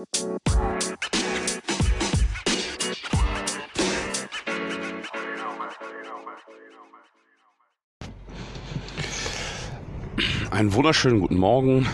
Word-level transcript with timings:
Einen 0.00 0.08
wunderschönen 10.72 11.20
guten 11.20 11.36
Morgen. 11.36 11.86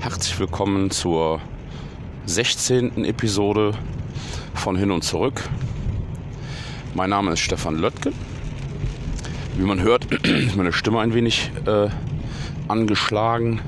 Herzlich 0.00 0.40
willkommen 0.40 0.90
zur 0.90 1.40
16. 2.26 3.04
Episode 3.04 3.74
von 4.54 4.76
Hin 4.76 4.90
und 4.90 5.04
Zurück. 5.04 5.48
Mein 6.94 7.10
Name 7.10 7.34
ist 7.34 7.40
Stefan 7.40 7.76
Löttke. 7.76 8.12
Wie 9.56 9.62
man 9.62 9.80
hört, 9.80 10.06
ist 10.24 10.56
meine 10.56 10.72
Stimme 10.72 10.98
ein 10.98 11.14
wenig 11.14 11.52
äh, 11.66 11.90
angeschlagen. 12.66 13.60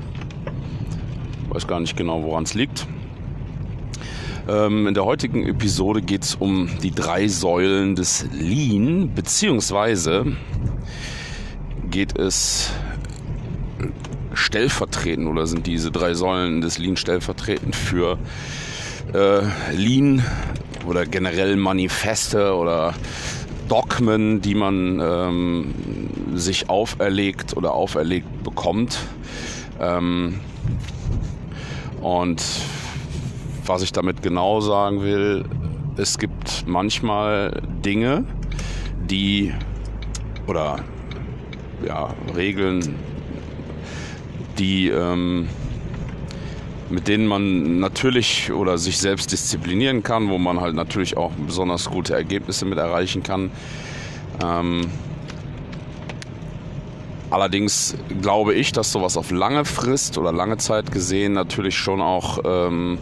Weiß 1.53 1.67
gar 1.67 1.79
nicht 1.79 1.95
genau, 1.95 2.23
woran 2.23 2.45
es 2.45 2.55
liegt. 2.55 2.87
Ähm, 4.49 4.87
in 4.87 4.95
der 4.95 5.05
heutigen 5.05 5.45
Episode 5.45 6.01
geht 6.01 6.23
es 6.23 6.33
um 6.33 6.67
die 6.81 6.89
drei 6.89 7.27
Säulen 7.27 7.95
des 7.95 8.25
Lean, 8.33 9.13
beziehungsweise 9.13 10.25
geht 11.91 12.17
es 12.17 12.71
stellvertretend 14.33 15.27
oder 15.27 15.45
sind 15.45 15.67
diese 15.67 15.91
drei 15.91 16.15
Säulen 16.15 16.61
des 16.61 16.79
Lean 16.79 16.97
stellvertretend 16.97 17.75
für 17.75 18.17
äh, 19.13 19.41
Lean 19.75 20.23
oder 20.87 21.05
generell 21.05 21.55
Manifeste 21.55 22.55
oder 22.55 22.95
Dogmen, 23.69 24.41
die 24.41 24.55
man 24.55 24.99
ähm, 24.99 25.73
sich 26.33 26.67
auferlegt 26.67 27.55
oder 27.55 27.73
auferlegt 27.73 28.43
bekommt. 28.43 28.97
Ähm, 29.79 30.39
und 32.03 32.43
was 33.65 33.81
ich 33.81 33.93
damit 33.93 34.21
genau 34.21 34.59
sagen 34.59 35.01
will, 35.01 35.45
es 35.95 36.17
gibt 36.17 36.65
manchmal 36.67 37.61
Dinge, 37.85 38.25
die 39.09 39.53
oder 40.47 40.79
ja, 41.87 42.13
Regeln, 42.35 42.95
die 44.59 44.89
ähm, 44.89 45.47
mit 46.89 47.07
denen 47.07 47.25
man 47.25 47.79
natürlich 47.79 48.51
oder 48.51 48.77
sich 48.77 48.97
selbst 48.97 49.31
disziplinieren 49.31 50.03
kann, 50.03 50.29
wo 50.29 50.37
man 50.37 50.59
halt 50.59 50.75
natürlich 50.75 51.15
auch 51.15 51.31
besonders 51.31 51.89
gute 51.89 52.13
Ergebnisse 52.15 52.65
mit 52.65 52.77
erreichen 52.77 53.23
kann. 53.23 53.49
Ähm, 54.43 54.87
allerdings 57.33 57.95
glaube 58.21 58.53
ich, 58.53 58.71
dass 58.71 58.91
sowas 58.91 59.17
auf 59.17 59.31
lange 59.31 59.65
Frist 59.65 60.19
oder 60.19 60.31
lange 60.31 60.57
Zeit 60.57 60.91
gesehen 60.91 61.33
natürlich 61.33 61.75
schon 61.75 61.99
auch 61.99 62.39
ähm, 62.45 62.99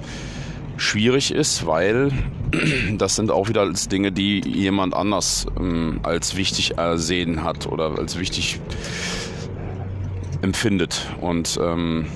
schwierig 0.78 1.34
ist, 1.34 1.66
weil 1.66 2.12
das 2.98 3.18
sind 3.18 3.30
auch 3.30 3.50
wieder 3.50 3.70
Dinge, 3.70 4.14
die 4.14 4.40
jemand 4.40 4.94
anders 4.94 5.48
ähm, 5.60 6.00
als 6.04 6.38
wichtig 6.38 6.78
ersehen 6.78 7.44
hat 7.44 7.68
oder 7.68 7.98
als 7.98 8.18
wichtig 8.20 8.62
empfindet. 10.42 11.08
Und 11.20 11.60
ähm, 11.62 12.08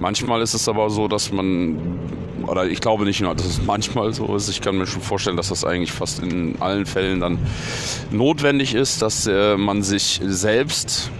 manchmal 0.00 0.42
ist 0.42 0.52
es 0.52 0.68
aber 0.68 0.90
so, 0.90 1.08
dass 1.08 1.32
man, 1.32 1.98
oder 2.46 2.66
ich 2.66 2.82
glaube 2.82 3.04
nicht 3.04 3.22
nur, 3.22 3.34
dass 3.34 3.46
es 3.46 3.62
manchmal 3.62 4.12
so 4.12 4.36
ist, 4.36 4.50
ich 4.50 4.60
kann 4.60 4.76
mir 4.76 4.86
schon 4.86 5.00
vorstellen, 5.00 5.38
dass 5.38 5.48
das 5.48 5.64
eigentlich 5.64 5.92
fast 5.92 6.22
in 6.22 6.60
allen 6.60 6.84
Fällen 6.84 7.20
dann 7.20 7.38
notwendig 8.10 8.74
ist, 8.74 9.00
dass 9.00 9.26
äh, 9.26 9.56
man 9.56 9.82
sich 9.82 10.20
selbst 10.22 11.10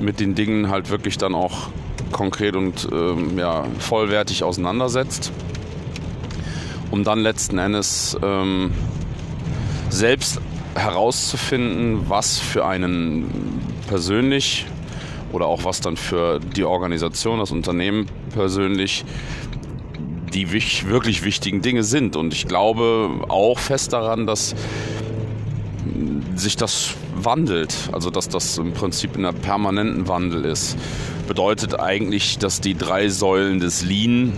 mit 0.00 0.20
den 0.20 0.34
Dingen 0.34 0.70
halt 0.70 0.90
wirklich 0.90 1.18
dann 1.18 1.34
auch 1.34 1.68
konkret 2.12 2.56
und 2.56 2.88
ähm, 2.92 3.38
ja, 3.38 3.64
vollwertig 3.78 4.44
auseinandersetzt, 4.44 5.32
um 6.90 7.04
dann 7.04 7.20
letzten 7.20 7.58
Endes 7.58 8.16
ähm, 8.22 8.72
selbst 9.88 10.40
herauszufinden, 10.74 12.08
was 12.08 12.38
für 12.38 12.66
einen 12.66 13.60
persönlich 13.88 14.66
oder 15.32 15.46
auch 15.46 15.64
was 15.64 15.80
dann 15.80 15.96
für 15.96 16.38
die 16.38 16.64
Organisation, 16.64 17.38
das 17.38 17.50
Unternehmen 17.50 18.06
persönlich 18.32 19.04
die 20.36 20.52
wirklich 20.52 21.24
wichtigen 21.24 21.62
Dinge 21.62 21.82
sind. 21.82 22.14
Und 22.14 22.34
ich 22.34 22.46
glaube 22.46 23.10
auch 23.28 23.58
fest 23.58 23.94
daran, 23.94 24.26
dass 24.26 24.54
sich 26.36 26.56
das 26.56 26.94
wandelt, 27.14 27.74
also 27.92 28.10
dass 28.10 28.28
das 28.28 28.58
im 28.58 28.72
Prinzip 28.72 29.16
in 29.16 29.24
einem 29.24 29.38
permanenten 29.38 30.08
Wandel 30.08 30.44
ist. 30.44 30.76
Bedeutet 31.28 31.80
eigentlich, 31.80 32.38
dass 32.38 32.60
die 32.60 32.74
drei 32.74 33.08
Säulen 33.08 33.60
des 33.60 33.82
Lean 33.82 34.32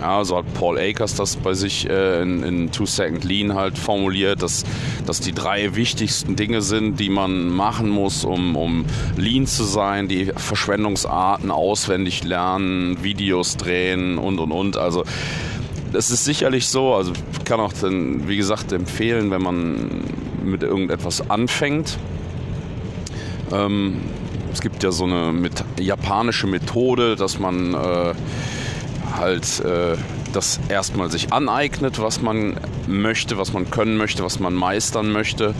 ja, 0.00 0.22
so 0.22 0.36
hat 0.36 0.52
Paul 0.52 0.78
Akers 0.78 1.14
das 1.14 1.36
bei 1.36 1.54
sich 1.54 1.88
äh, 1.88 2.20
in, 2.20 2.42
in 2.42 2.70
Two 2.70 2.84
Second 2.84 3.24
Lean 3.24 3.54
halt 3.54 3.78
formuliert, 3.78 4.42
dass, 4.42 4.64
dass 5.06 5.20
die 5.20 5.32
drei 5.32 5.76
wichtigsten 5.76 6.36
Dinge 6.36 6.60
sind, 6.60 7.00
die 7.00 7.08
man 7.08 7.48
machen 7.48 7.88
muss, 7.88 8.24
um, 8.24 8.54
um 8.54 8.84
Lean 9.16 9.46
zu 9.46 9.64
sein, 9.64 10.06
die 10.06 10.26
Verschwendungsarten 10.36 11.50
auswendig 11.50 12.22
lernen, 12.22 13.02
Videos 13.02 13.56
drehen 13.56 14.18
und 14.18 14.40
und 14.40 14.52
und. 14.52 14.76
Also 14.76 15.04
es 15.94 16.10
ist 16.10 16.24
sicherlich 16.24 16.68
so, 16.68 16.92
also 16.94 17.12
ich 17.32 17.44
kann 17.44 17.60
auch 17.60 17.72
dann, 17.72 18.28
wie 18.28 18.36
gesagt, 18.36 18.72
empfehlen, 18.72 19.30
wenn 19.30 19.42
man 19.42 20.02
mit 20.44 20.62
irgendetwas 20.62 21.30
anfängt. 21.30 21.98
Ähm, 23.52 24.00
es 24.52 24.60
gibt 24.60 24.82
ja 24.82 24.92
so 24.92 25.04
eine 25.04 25.32
mit, 25.32 25.64
japanische 25.80 26.46
Methode, 26.46 27.16
dass 27.16 27.38
man 27.38 27.74
äh, 27.74 28.14
halt 29.16 29.60
äh, 29.60 29.96
das 30.32 30.60
erstmal 30.68 31.10
sich 31.10 31.32
aneignet, 31.32 32.00
was 32.00 32.20
man 32.20 32.56
möchte, 32.86 33.38
was 33.38 33.52
man 33.52 33.70
können 33.70 33.96
möchte, 33.96 34.24
was 34.24 34.40
man 34.40 34.54
meistern 34.54 35.12
möchte, 35.12 35.54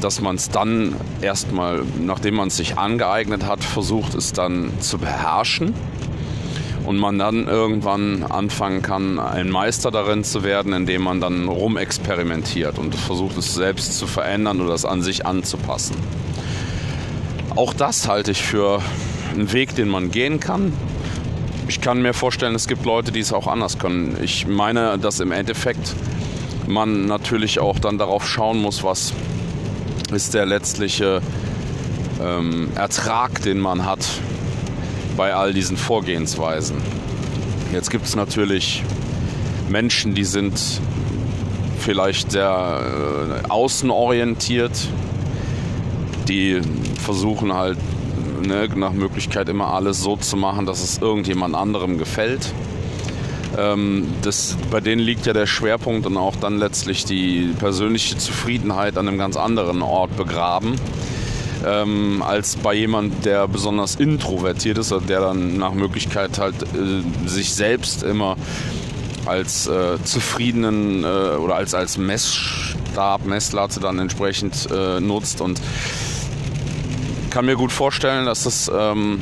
dass 0.00 0.20
man 0.20 0.36
es 0.36 0.50
dann 0.50 0.94
erstmal, 1.20 1.82
nachdem 2.00 2.36
man 2.36 2.48
es 2.48 2.56
sich 2.56 2.78
angeeignet 2.78 3.46
hat, 3.46 3.64
versucht 3.64 4.14
es 4.14 4.32
dann 4.32 4.70
zu 4.80 4.98
beherrschen 4.98 5.74
und 6.84 6.98
man 6.98 7.18
dann 7.18 7.46
irgendwann 7.46 8.24
anfangen 8.24 8.82
kann, 8.82 9.18
ein 9.18 9.50
Meister 9.50 9.90
darin 9.90 10.24
zu 10.24 10.42
werden, 10.42 10.72
indem 10.72 11.02
man 11.02 11.20
dann 11.20 11.48
rumexperimentiert 11.48 12.78
und 12.78 12.94
versucht 12.94 13.36
es 13.38 13.54
selbst 13.54 13.98
zu 13.98 14.06
verändern 14.06 14.60
oder 14.60 14.74
es 14.74 14.84
an 14.84 15.02
sich 15.02 15.26
anzupassen. 15.26 15.96
Auch 17.54 17.74
das 17.74 18.08
halte 18.08 18.30
ich 18.30 18.42
für 18.42 18.82
einen 19.32 19.52
Weg, 19.52 19.74
den 19.74 19.88
man 19.88 20.10
gehen 20.10 20.40
kann 20.40 20.72
ich 21.68 21.80
kann 21.80 22.02
mir 22.02 22.12
vorstellen, 22.12 22.54
es 22.54 22.68
gibt 22.68 22.84
Leute, 22.84 23.12
die 23.12 23.20
es 23.20 23.32
auch 23.32 23.46
anders 23.46 23.78
können. 23.78 24.18
Ich 24.22 24.46
meine, 24.46 24.98
dass 24.98 25.20
im 25.20 25.32
Endeffekt 25.32 25.94
man 26.66 27.06
natürlich 27.06 27.60
auch 27.60 27.78
dann 27.78 27.96
darauf 27.96 28.28
schauen 28.28 28.60
muss, 28.60 28.84
was 28.84 29.14
ist 30.12 30.34
der 30.34 30.44
letztliche 30.44 31.22
ähm, 32.22 32.68
Ertrag, 32.74 33.40
den 33.40 33.58
man 33.58 33.86
hat 33.86 34.06
bei 35.16 35.34
all 35.34 35.52
diesen 35.52 35.76
Vorgehensweisen. 35.76 36.76
Jetzt 37.72 37.90
gibt 37.90 38.06
es 38.06 38.16
natürlich 38.16 38.82
Menschen, 39.68 40.14
die 40.14 40.24
sind 40.24 40.60
vielleicht 41.78 42.32
sehr 42.32 43.42
äh, 43.44 43.48
außenorientiert, 43.48 44.88
die 46.28 46.60
versuchen 47.02 47.52
halt 47.52 47.78
ne, 48.46 48.68
nach 48.74 48.92
Möglichkeit 48.92 49.48
immer 49.48 49.68
alles 49.68 50.02
so 50.02 50.16
zu 50.16 50.36
machen, 50.36 50.66
dass 50.66 50.82
es 50.82 50.98
irgendjemand 50.98 51.54
anderem 51.54 51.98
gefällt. 51.98 52.52
Ähm, 53.58 54.06
das, 54.22 54.56
bei 54.70 54.80
denen 54.80 55.00
liegt 55.00 55.26
ja 55.26 55.32
der 55.32 55.46
Schwerpunkt 55.46 56.06
und 56.06 56.16
auch 56.16 56.36
dann 56.36 56.58
letztlich 56.58 57.04
die 57.04 57.52
persönliche 57.58 58.16
Zufriedenheit 58.16 58.96
an 58.96 59.08
einem 59.08 59.18
ganz 59.18 59.36
anderen 59.36 59.82
Ort 59.82 60.16
begraben. 60.16 60.76
Ähm, 61.64 62.22
als 62.22 62.56
bei 62.56 62.74
jemand, 62.74 63.24
der 63.24 63.48
besonders 63.48 63.96
introvertiert 63.96 64.78
ist, 64.78 64.92
der 65.08 65.20
dann 65.20 65.58
nach 65.58 65.74
Möglichkeit 65.74 66.38
halt 66.38 66.54
äh, 66.62 67.28
sich 67.28 67.54
selbst 67.54 68.02
immer 68.02 68.36
als 69.26 69.66
äh, 69.68 70.02
zufriedenen 70.02 71.04
äh, 71.04 71.36
oder 71.36 71.54
als, 71.54 71.74
als 71.74 71.96
Messstab, 71.96 73.24
Messlatte 73.24 73.80
dann 73.80 73.98
entsprechend 73.98 74.68
äh, 74.70 75.00
nutzt. 75.00 75.40
Und 75.40 75.60
kann 77.30 77.46
mir 77.46 77.56
gut 77.56 77.72
vorstellen, 77.72 78.26
dass 78.26 78.44
das 78.44 78.70
ähm, 78.74 79.20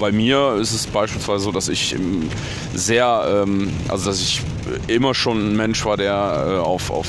bei 0.00 0.10
mir 0.12 0.56
ist 0.58 0.72
es 0.72 0.86
beispielsweise 0.86 1.44
so, 1.44 1.52
dass 1.52 1.68
ich 1.68 1.94
sehr, 2.74 3.44
ähm, 3.44 3.70
also 3.88 4.06
dass 4.06 4.20
ich 4.20 4.40
immer 4.88 5.14
schon 5.14 5.50
ein 5.50 5.56
Mensch 5.56 5.84
war, 5.84 5.96
der 5.96 6.46
äh, 6.48 6.56
auf, 6.58 6.90
auf 6.90 7.06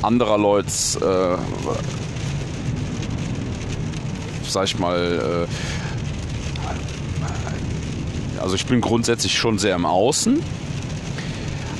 anderer 0.00 0.38
Leute, 0.38 0.68
äh, 1.00 1.36
sag 4.50 4.64
ich 4.64 4.78
mal, 4.78 5.46
äh, 8.38 8.40
also 8.40 8.54
ich 8.54 8.66
bin 8.66 8.80
grundsätzlich 8.80 9.36
schon 9.36 9.58
sehr 9.58 9.74
im 9.74 9.84
Außen. 9.86 10.42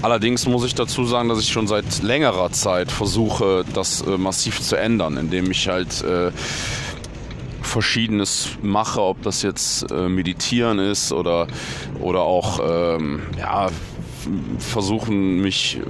Allerdings 0.00 0.46
muss 0.46 0.64
ich 0.64 0.74
dazu 0.74 1.04
sagen, 1.04 1.28
dass 1.28 1.40
ich 1.40 1.48
schon 1.48 1.66
seit 1.66 2.02
längerer 2.02 2.52
Zeit 2.52 2.92
versuche, 2.92 3.64
das 3.74 4.02
äh, 4.02 4.16
massiv 4.16 4.60
zu 4.60 4.76
ändern, 4.76 5.16
indem 5.16 5.50
ich 5.50 5.66
halt 5.68 6.02
äh, 6.02 6.30
Verschiedenes 7.62 8.50
mache, 8.62 9.02
ob 9.02 9.22
das 9.22 9.42
jetzt 9.42 9.90
äh, 9.90 10.08
Meditieren 10.08 10.78
ist 10.78 11.12
oder, 11.12 11.48
oder 12.00 12.22
auch 12.22 12.60
ähm, 12.64 13.22
ja, 13.36 13.70
versuchen, 14.58 15.40
mich 15.40 15.80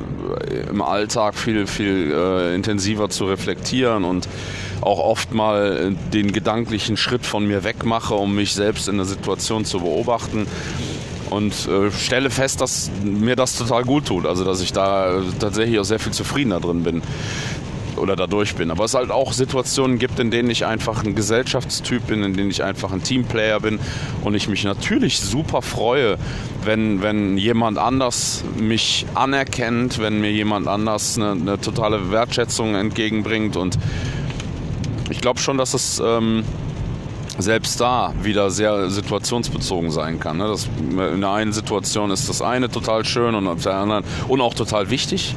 äh, 0.51 0.69
im 0.71 0.83
Alltag 0.83 1.35
viel, 1.35 1.67
viel 1.67 2.13
äh, 2.13 2.55
intensiver 2.55 3.11
zu 3.11 3.27
reflektieren 3.27 4.05
und 4.05 4.29
auch 4.81 4.99
oft 4.99 5.33
mal 5.33 5.95
den 6.13 6.33
gedanklichen 6.33 6.97
Schritt 6.97 7.27
von 7.27 7.47
mir 7.47 7.65
wegmache, 7.65 8.15
um 8.15 8.35
mich 8.35 8.55
selbst 8.55 8.89
in 8.89 8.97
der 8.97 9.07
Situation 9.07 9.65
zu 9.65 9.81
beobachten. 9.81 10.47
Und 11.31 11.53
äh, 11.69 11.91
stelle 11.91 12.31
fest, 12.31 12.61
dass 12.63 12.91
mir 13.03 13.37
das 13.37 13.57
total 13.57 13.85
gut 13.85 14.07
tut. 14.07 14.25
Also, 14.25 14.45
dass 14.45 14.63
ich 14.63 14.73
da 14.73 15.21
tatsächlich 15.39 15.79
auch 15.79 15.85
sehr 15.85 15.99
viel 15.99 16.13
zufriedener 16.13 16.59
drin 16.59 16.85
bin 16.85 17.03
oder 17.99 18.17
dadurch 18.17 18.55
bin. 18.55 18.71
Aber 18.71 18.85
es 18.85 18.95
halt 18.95 19.11
auch 19.11 19.33
Situationen 19.33 19.99
gibt, 19.99 20.19
in 20.19 20.31
denen 20.31 20.51
ich 20.51 20.65
einfach 20.65 21.05
ein 21.05 21.15
Gesellschaftstyp 21.15 22.07
bin, 22.07 22.23
in 22.23 22.35
denen 22.35 22.51
ich 22.51 22.63
einfach 22.63 22.93
ein 22.93 23.03
Teamplayer 23.03 23.61
bin 23.61 23.79
und 24.25 24.35
ich 24.35 24.49
mich 24.49 24.65
natürlich 24.65 25.21
super 25.21 25.63
freue, 25.63 26.17
wenn, 26.65 27.03
wenn 27.03 27.37
jemand 27.37 27.79
anders 27.79 28.45
mich 28.59 29.07
anerkennt, 29.15 29.99
wenn 29.99 30.21
mir 30.21 30.33
jemand 30.33 30.69
anders 30.69 31.17
eine, 31.17 31.33
eine 31.33 31.61
totale 31.61 32.11
Wertschätzung 32.11 32.75
entgegenbringt 32.75 33.57
und 33.57 33.79
ich 35.11 35.21
glaube 35.21 35.41
schon, 35.41 35.59
dass 35.59 35.75
es 35.75 36.03
ähm, 36.05 36.45
selbst 37.39 37.81
da 37.81 38.13
wieder 38.23 38.51
sehr 38.51 38.91
situationsbezogen 38.91 39.91
sein 39.91 40.19
kann. 40.19 40.39
Ne? 40.39 40.49
Das, 40.49 40.69
in 40.91 41.21
der 41.21 41.31
einen 41.31 41.53
Situation 41.53 42.11
ist 42.11 42.29
das 42.29 42.43
eine 42.43 42.69
total 42.69 43.05
schön 43.05 43.35
und 43.35 43.47
auf 43.47 43.63
der 43.63 43.75
anderen 43.75 44.05
und 44.27 44.41
auch 44.41 44.55
total 44.55 44.91
wichtig. 44.91 45.35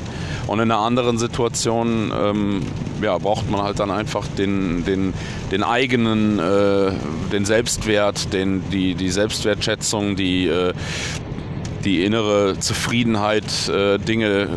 Und 0.47 0.59
in 0.59 0.71
einer 0.71 0.79
anderen 0.79 1.19
Situation 1.19 2.11
ähm, 2.13 2.61
ja, 3.01 3.17
braucht 3.17 3.49
man 3.49 3.61
halt 3.61 3.79
dann 3.79 3.91
einfach 3.91 4.27
den, 4.27 4.83
den, 4.83 5.13
den 5.51 5.63
eigenen, 5.63 6.39
äh, 6.39 6.91
den 7.31 7.45
Selbstwert, 7.45 8.33
den, 8.33 8.63
die, 8.71 8.95
die 8.95 9.09
Selbstwertschätzung, 9.09 10.15
die, 10.15 10.47
äh, 10.47 10.73
die 11.85 12.03
innere 12.03 12.59
Zufriedenheit, 12.59 13.69
äh, 13.69 13.99
Dinge 13.99 14.49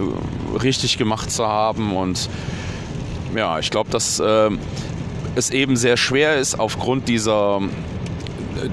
richtig 0.63 0.97
gemacht 0.97 1.31
zu 1.31 1.47
haben. 1.47 1.95
Und 1.95 2.29
ja, 3.37 3.59
ich 3.59 3.71
glaube, 3.71 3.91
dass 3.91 4.19
äh, 4.19 4.51
es 5.35 5.51
eben 5.51 5.77
sehr 5.77 5.97
schwer 5.97 6.37
ist, 6.37 6.59
aufgrund 6.59 7.09
dieser 7.09 7.61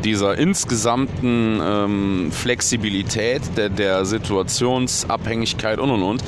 dieser 0.04 0.38
insgesamten 0.38 1.60
ähm, 1.62 2.32
Flexibilität, 2.32 3.42
der, 3.58 3.70
der 3.70 4.06
Situationsabhängigkeit 4.06 5.80
und 5.80 5.90
und 5.90 6.04
und, 6.04 6.24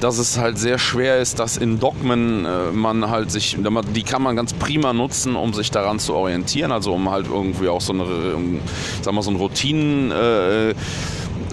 dass 0.00 0.18
es 0.18 0.38
halt 0.38 0.58
sehr 0.58 0.78
schwer 0.78 1.18
ist, 1.18 1.38
dass 1.38 1.56
in 1.56 1.80
Dogmen 1.80 2.44
äh, 2.44 2.72
man 2.72 3.10
halt 3.10 3.30
sich, 3.30 3.56
die 3.94 4.02
kann 4.02 4.22
man 4.22 4.36
ganz 4.36 4.52
prima 4.52 4.92
nutzen, 4.92 5.36
um 5.36 5.52
sich 5.52 5.70
daran 5.70 5.98
zu 5.98 6.14
orientieren, 6.14 6.72
also 6.72 6.94
um 6.94 7.10
halt 7.10 7.26
irgendwie 7.26 7.68
auch 7.68 7.80
so 7.80 7.92
eine, 7.92 8.04
sagen 9.02 9.16
wir 9.16 9.22
so 9.22 9.30
eine 9.30 9.38
Routinen, 9.38 10.10
äh, 10.10 10.74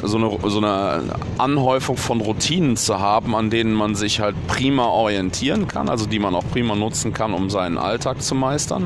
so 0.07 0.17
eine, 0.17 0.37
so 0.49 0.57
eine 0.57 1.03
Anhäufung 1.37 1.97
von 1.97 2.21
Routinen 2.21 2.77
zu 2.77 2.99
haben, 2.99 3.35
an 3.35 3.49
denen 3.49 3.73
man 3.73 3.95
sich 3.95 4.19
halt 4.19 4.35
prima 4.47 4.85
orientieren 4.85 5.67
kann, 5.67 5.89
also 5.89 6.05
die 6.05 6.19
man 6.19 6.35
auch 6.35 6.43
prima 6.51 6.75
nutzen 6.75 7.13
kann, 7.13 7.33
um 7.33 7.49
seinen 7.49 7.77
Alltag 7.77 8.21
zu 8.21 8.35
meistern. 8.35 8.85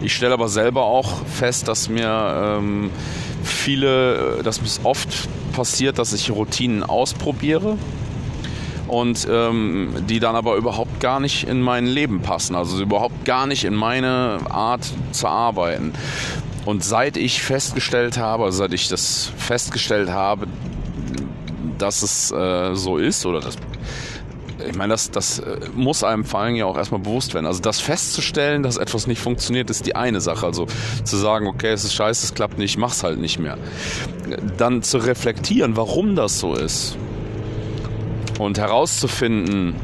Ich 0.00 0.14
stelle 0.14 0.34
aber 0.34 0.48
selber 0.48 0.82
auch 0.84 1.24
fest, 1.26 1.68
dass 1.68 1.88
mir 1.88 2.58
ähm, 2.58 2.90
viele, 3.44 4.42
dass 4.42 4.60
es 4.60 4.80
oft 4.82 5.28
passiert, 5.52 5.98
dass 5.98 6.12
ich 6.12 6.30
Routinen 6.30 6.82
ausprobiere 6.82 7.76
und 8.88 9.26
ähm, 9.30 9.94
die 10.08 10.20
dann 10.20 10.34
aber 10.34 10.56
überhaupt 10.56 11.00
gar 11.00 11.20
nicht 11.20 11.46
in 11.46 11.62
mein 11.62 11.86
Leben 11.86 12.20
passen, 12.20 12.54
also 12.56 12.80
überhaupt 12.82 13.24
gar 13.24 13.46
nicht 13.46 13.64
in 13.64 13.74
meine 13.74 14.40
Art 14.50 14.86
zu 15.12 15.28
arbeiten. 15.28 15.92
Und 16.64 16.84
seit 16.84 17.16
ich 17.16 17.42
festgestellt 17.42 18.18
habe, 18.18 18.44
also 18.44 18.58
seit 18.58 18.72
ich 18.72 18.88
das 18.88 19.32
festgestellt 19.36 20.10
habe, 20.10 20.46
dass 21.78 22.02
es 22.02 22.30
äh, 22.30 22.74
so 22.74 22.98
ist 22.98 23.26
oder 23.26 23.40
das 23.40 23.56
ich 24.68 24.76
meine, 24.76 24.92
das, 24.92 25.10
das 25.10 25.38
äh, 25.40 25.58
muss 25.74 26.04
einem 26.04 26.24
vor 26.24 26.40
allem 26.40 26.54
ja 26.54 26.66
auch 26.66 26.76
erstmal 26.76 27.00
bewusst 27.00 27.34
werden. 27.34 27.46
Also 27.46 27.60
das 27.60 27.80
festzustellen, 27.80 28.62
dass 28.62 28.76
etwas 28.76 29.06
nicht 29.06 29.20
funktioniert, 29.20 29.70
ist 29.70 29.86
die 29.86 29.96
eine 29.96 30.20
Sache. 30.20 30.46
Also 30.46 30.66
zu 31.04 31.16
sagen, 31.16 31.46
okay, 31.46 31.72
es 31.72 31.84
ist 31.84 31.94
scheiße, 31.94 32.26
es 32.26 32.34
klappt 32.34 32.58
nicht, 32.58 32.72
ich 32.72 32.78
mach's 32.78 33.02
halt 33.02 33.18
nicht 33.18 33.38
mehr. 33.38 33.58
Dann 34.56 34.82
zu 34.82 34.98
reflektieren, 34.98 35.76
warum 35.76 36.16
das 36.16 36.38
so 36.38 36.54
ist. 36.54 36.96
Und 38.38 38.58
herauszufinden, 38.58 39.74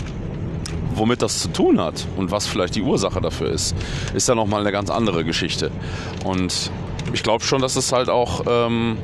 womit 0.98 1.22
das 1.22 1.40
zu 1.40 1.48
tun 1.48 1.80
hat 1.80 2.06
und 2.16 2.30
was 2.30 2.46
vielleicht 2.46 2.74
die 2.74 2.82
Ursache 2.82 3.20
dafür 3.20 3.50
ist, 3.50 3.74
ist 4.14 4.28
ja 4.28 4.34
nochmal 4.34 4.60
eine 4.60 4.72
ganz 4.72 4.90
andere 4.90 5.24
Geschichte. 5.24 5.70
Und 6.24 6.70
ich 7.12 7.22
glaube 7.22 7.44
schon, 7.44 7.62
dass 7.62 7.76
es 7.76 7.92
halt 7.92 8.08
auch 8.08 8.42
ähm, 8.46 8.98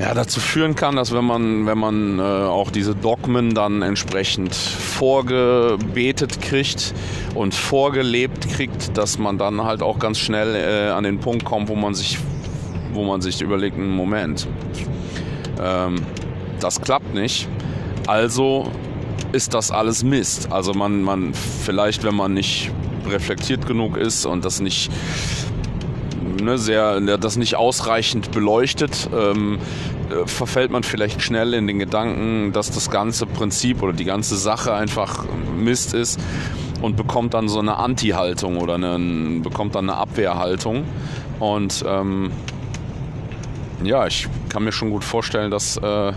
ja, 0.00 0.14
dazu 0.14 0.40
führen 0.40 0.74
kann, 0.74 0.96
dass 0.96 1.12
wenn 1.12 1.24
man, 1.24 1.66
wenn 1.66 1.78
man 1.78 2.18
äh, 2.18 2.22
auch 2.22 2.70
diese 2.70 2.94
Dogmen 2.94 3.54
dann 3.54 3.82
entsprechend 3.82 4.54
vorgebetet 4.54 6.40
kriegt 6.40 6.94
und 7.34 7.54
vorgelebt 7.54 8.48
kriegt, 8.48 8.96
dass 8.96 9.18
man 9.18 9.38
dann 9.38 9.62
halt 9.62 9.82
auch 9.82 9.98
ganz 9.98 10.18
schnell 10.18 10.56
äh, 10.56 10.90
an 10.90 11.04
den 11.04 11.20
Punkt 11.20 11.44
kommt, 11.44 11.68
wo 11.68 11.76
man 11.76 11.94
sich, 11.94 12.18
wo 12.92 13.04
man 13.04 13.20
sich 13.20 13.40
überlegt, 13.42 13.76
einen 13.76 13.90
Moment, 13.94 14.48
ähm, 15.62 15.96
das 16.60 16.80
klappt 16.80 17.14
nicht. 17.14 17.48
Also 18.06 18.70
ist 19.32 19.54
das 19.54 19.70
alles 19.70 20.04
Mist. 20.04 20.52
Also 20.52 20.74
man, 20.74 21.02
man 21.02 21.34
vielleicht, 21.34 22.04
wenn 22.04 22.14
man 22.14 22.34
nicht 22.34 22.70
reflektiert 23.08 23.66
genug 23.66 23.96
ist 23.96 24.26
und 24.26 24.44
das 24.44 24.60
nicht 24.60 24.90
ne, 26.40 26.58
sehr, 26.58 27.00
das 27.00 27.36
nicht 27.36 27.56
ausreichend 27.56 28.30
beleuchtet, 28.32 29.08
ähm, 29.14 29.58
äh, 30.10 30.26
verfällt 30.26 30.70
man 30.70 30.82
vielleicht 30.82 31.22
schnell 31.22 31.54
in 31.54 31.66
den 31.66 31.78
Gedanken, 31.78 32.52
dass 32.52 32.70
das 32.70 32.90
ganze 32.90 33.26
Prinzip 33.26 33.82
oder 33.82 33.92
die 33.92 34.04
ganze 34.04 34.36
Sache 34.36 34.74
einfach 34.74 35.24
Mist 35.56 35.94
ist 35.94 36.20
und 36.80 36.96
bekommt 36.96 37.34
dann 37.34 37.48
so 37.48 37.60
eine 37.60 37.76
Anti-Haltung 37.76 38.58
oder 38.58 38.74
eine, 38.74 39.40
bekommt 39.40 39.74
dann 39.74 39.88
eine 39.88 39.98
Abwehrhaltung. 39.98 40.84
Und 41.38 41.84
ähm, 41.86 42.30
ja, 43.84 44.06
ich 44.06 44.28
kann 44.48 44.64
mir 44.64 44.72
schon 44.72 44.90
gut 44.90 45.04
vorstellen, 45.04 45.50
dass 45.50 45.76
äh, 45.76 46.12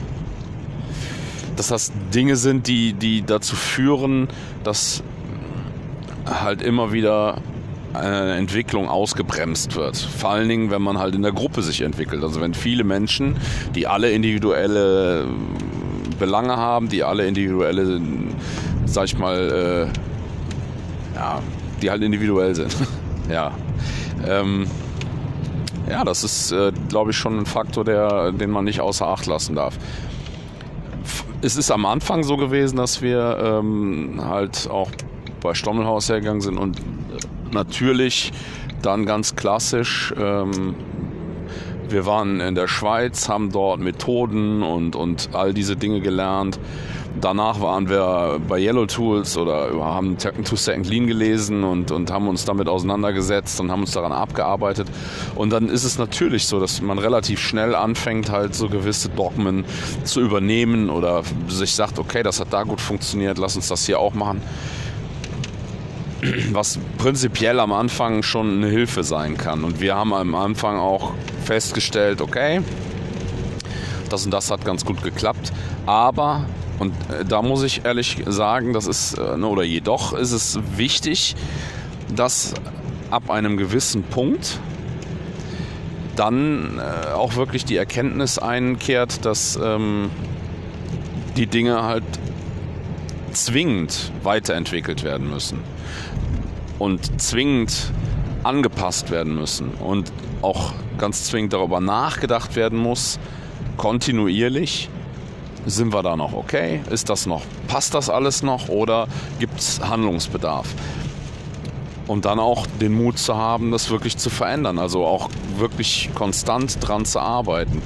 dass 1.56 1.68
das 1.68 1.92
Dinge 2.14 2.36
sind, 2.36 2.68
die, 2.68 2.94
die 2.94 3.24
dazu 3.24 3.56
führen, 3.56 4.28
dass 4.64 5.04
halt 6.26 6.62
immer 6.62 6.92
wieder 6.92 7.38
eine 7.94 8.34
Entwicklung 8.34 8.90
ausgebremst 8.90 9.76
wird. 9.76 9.96
Vor 9.96 10.32
allen 10.32 10.50
Dingen, 10.50 10.70
wenn 10.70 10.82
man 10.82 11.00
halt 11.00 11.16
in 11.16 11.22
der 11.22 11.32
Gruppe 11.32 11.62
sich 11.62 11.82
entwickelt. 11.82 12.24
Also 12.24 12.42
wenn 12.42 12.54
viele 12.54 12.84
Menschen, 12.84 13.38
die 13.74 13.88
alle 13.88 14.12
individuelle 14.12 15.28
Belange 16.20 16.58
haben, 16.58 16.90
die 16.90 17.04
alle 17.04 17.26
individuelle, 17.26 18.02
sag 18.86 19.06
ich 19.06 19.18
mal, 19.18 19.90
äh, 19.94 21.16
ja, 21.16 21.42
die 21.82 21.90
halt 21.90 22.04
individuell 22.04 22.54
sind. 22.56 22.76
ja. 23.30 23.52
Ähm, 24.28 24.68
ja, 25.90 26.04
das 26.04 26.24
ist, 26.24 26.52
äh, 26.52 26.72
glaube 26.90 27.12
ich, 27.12 27.18
schon 27.18 27.38
ein 27.40 27.46
Faktor, 27.46 27.86
der, 27.86 28.32
den 28.32 28.50
man 28.50 28.66
nicht 28.66 28.82
außer 28.82 29.08
Acht 29.08 29.26
lassen 29.26 29.56
darf 29.56 29.78
es 31.46 31.58
ist 31.58 31.70
am 31.70 31.86
Anfang 31.86 32.24
so 32.24 32.38
gewesen, 32.38 32.78
dass 32.78 33.02
wir 33.02 33.38
ähm, 33.40 34.20
halt 34.24 34.68
auch 34.70 34.90
bei 35.42 35.54
Stommelhaus 35.54 36.10
hergegangen 36.10 36.42
sind 36.42 36.58
und 36.58 36.82
natürlich 37.52 38.34
dann 38.82 39.06
ganz 39.06 39.36
klassisch 39.36 40.14
ähm, 40.18 40.76
wir 41.88 42.06
waren 42.08 42.40
in 42.40 42.56
der 42.56 42.68
Schweiz, 42.68 43.30
haben 43.30 43.52
dort 43.52 43.80
Methoden 43.80 44.64
und, 44.64 44.96
und 44.96 45.30
all 45.34 45.54
diese 45.54 45.76
Dinge 45.76 46.02
gelernt. 46.02 46.60
Danach 47.22 47.62
waren 47.62 47.90
wir 47.90 48.40
bei 48.48 48.60
Yellow 48.60 48.86
Tools 48.86 49.38
oder 49.38 49.70
haben 49.84 50.18
To 50.18 50.56
Second 50.56 50.88
Lean 50.88 51.08
gelesen 51.08 51.64
und, 51.64 51.92
und 51.92 52.12
haben 52.12 52.28
uns 52.28 52.44
damit 52.46 52.68
auseinandergesetzt 52.68 53.60
und 53.60 53.72
haben 53.72 53.82
uns 53.82 53.92
daran 53.92 54.12
abgearbeitet. 54.12 54.88
Und 55.36 55.52
dann 55.52 55.70
ist 55.70 55.86
es 55.86 55.98
natürlich 55.98 56.46
so, 56.46 56.60
dass 56.60 56.82
man 56.82 57.00
relativ 57.00 57.40
schnell 57.40 57.74
anfängt, 57.74 58.30
halt 58.30 58.54
so 58.54 58.68
gewisse 58.68 59.10
Dogmen 59.10 59.64
zu 60.04 60.20
übernehmen 60.20 60.90
oder 60.90 61.24
sich 61.48 61.74
sagt, 61.74 62.00
okay, 62.00 62.22
das 62.22 62.40
hat 62.40 62.52
da 62.52 62.64
gut 62.64 62.82
funktioniert, 62.82 63.38
lass 63.38 63.56
uns 63.56 63.70
das 63.70 63.86
hier 63.86 64.00
auch 64.00 64.14
machen. 64.14 64.42
Was 66.52 66.80
prinzipiell 66.98 67.60
am 67.60 67.72
Anfang 67.72 68.24
schon 68.24 68.58
eine 68.58 68.68
Hilfe 68.68 69.04
sein 69.04 69.38
kann. 69.38 69.64
Und 69.64 69.80
wir 69.80 69.96
haben 69.96 70.14
am 70.14 70.36
Anfang 70.36 70.78
auch 70.78 71.14
festgestellt, 71.46 72.20
okay, 72.20 72.62
das 74.10 74.26
und 74.26 74.32
das 74.32 74.52
hat 74.52 74.66
ganz 74.66 74.86
gut 74.86 75.02
geklappt. 75.04 75.52
Aber 75.86 76.46
und 76.80 76.94
äh, 77.10 77.26
da 77.26 77.42
muss 77.42 77.64
ich 77.64 77.86
ehrlich 77.86 78.24
sagen, 78.26 78.74
das 78.74 78.88
ist, 78.88 79.18
äh, 79.18 79.38
ne, 79.38 79.48
oder 79.48 79.64
jedoch 79.64 80.14
ist 80.14 80.32
es 80.32 80.60
wichtig, 80.76 81.36
dass 82.14 82.54
ab 83.12 83.30
einem 83.30 83.58
gewissen 83.58 84.04
Punkt 84.04 84.60
dann 86.16 86.80
äh, 86.80 87.12
auch 87.14 87.36
wirklich 87.36 87.66
die 87.66 87.78
Erkenntnis 87.78 88.40
einkehrt, 88.40 89.26
dass 89.26 89.60
ähm, 89.62 90.10
die 91.38 91.48
Dinge 91.48 91.84
halt 91.84 92.04
zwingend 93.34 94.12
weiterentwickelt 94.24 95.04
werden 95.04 95.30
müssen. 95.30 95.60
und 96.80 97.22
zwingend 97.22 97.92
angepasst 98.44 99.12
werden 99.12 99.36
müssen 99.36 99.70
und 99.70 100.12
auch 100.42 100.74
ganz 100.98 101.26
zwingend 101.26 101.54
darüber 101.54 101.80
nachgedacht 101.80 102.56
werden 102.56 102.78
muss, 102.78 103.20
kontinuierlich, 103.78 104.90
sind 105.66 105.94
wir 105.94 106.04
da 106.04 106.16
noch 106.16 106.34
okay? 106.34 106.82
Ist 106.90 107.10
das 107.10 107.26
noch, 107.26 107.42
passt 107.68 107.94
das 107.94 108.10
alles 108.10 108.44
noch 108.44 108.70
oder 108.70 109.08
gibt 109.40 109.60
es 109.60 109.82
Handlungsbedarf? 109.82 110.68
Und 112.08 112.26
dann 112.26 112.40
auch 112.40 112.68
den 112.80 112.94
Mut 112.94 113.18
zu 113.18 113.36
haben, 113.36 113.72
das 113.72 113.90
wirklich 113.90 114.18
zu 114.18 114.30
verändern, 114.30 114.78
also 114.78 115.06
auch 115.06 115.30
wirklich 115.58 116.12
konstant 116.14 116.78
dran 116.80 117.06
zu 117.06 117.20
arbeiten. 117.20 117.82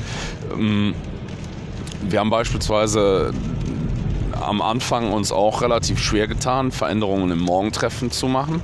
Ähm, 0.54 0.94
wir 2.02 2.20
haben 2.20 2.30
beispielsweise 2.30 3.34
am 4.42 4.62
Anfang 4.62 5.12
uns 5.12 5.32
auch 5.32 5.62
relativ 5.62 6.00
schwer 6.00 6.28
getan, 6.28 6.72
Veränderungen 6.72 7.32
im 7.32 7.40
Morgentreffen 7.40 8.12
zu 8.12 8.28
machen 8.28 8.62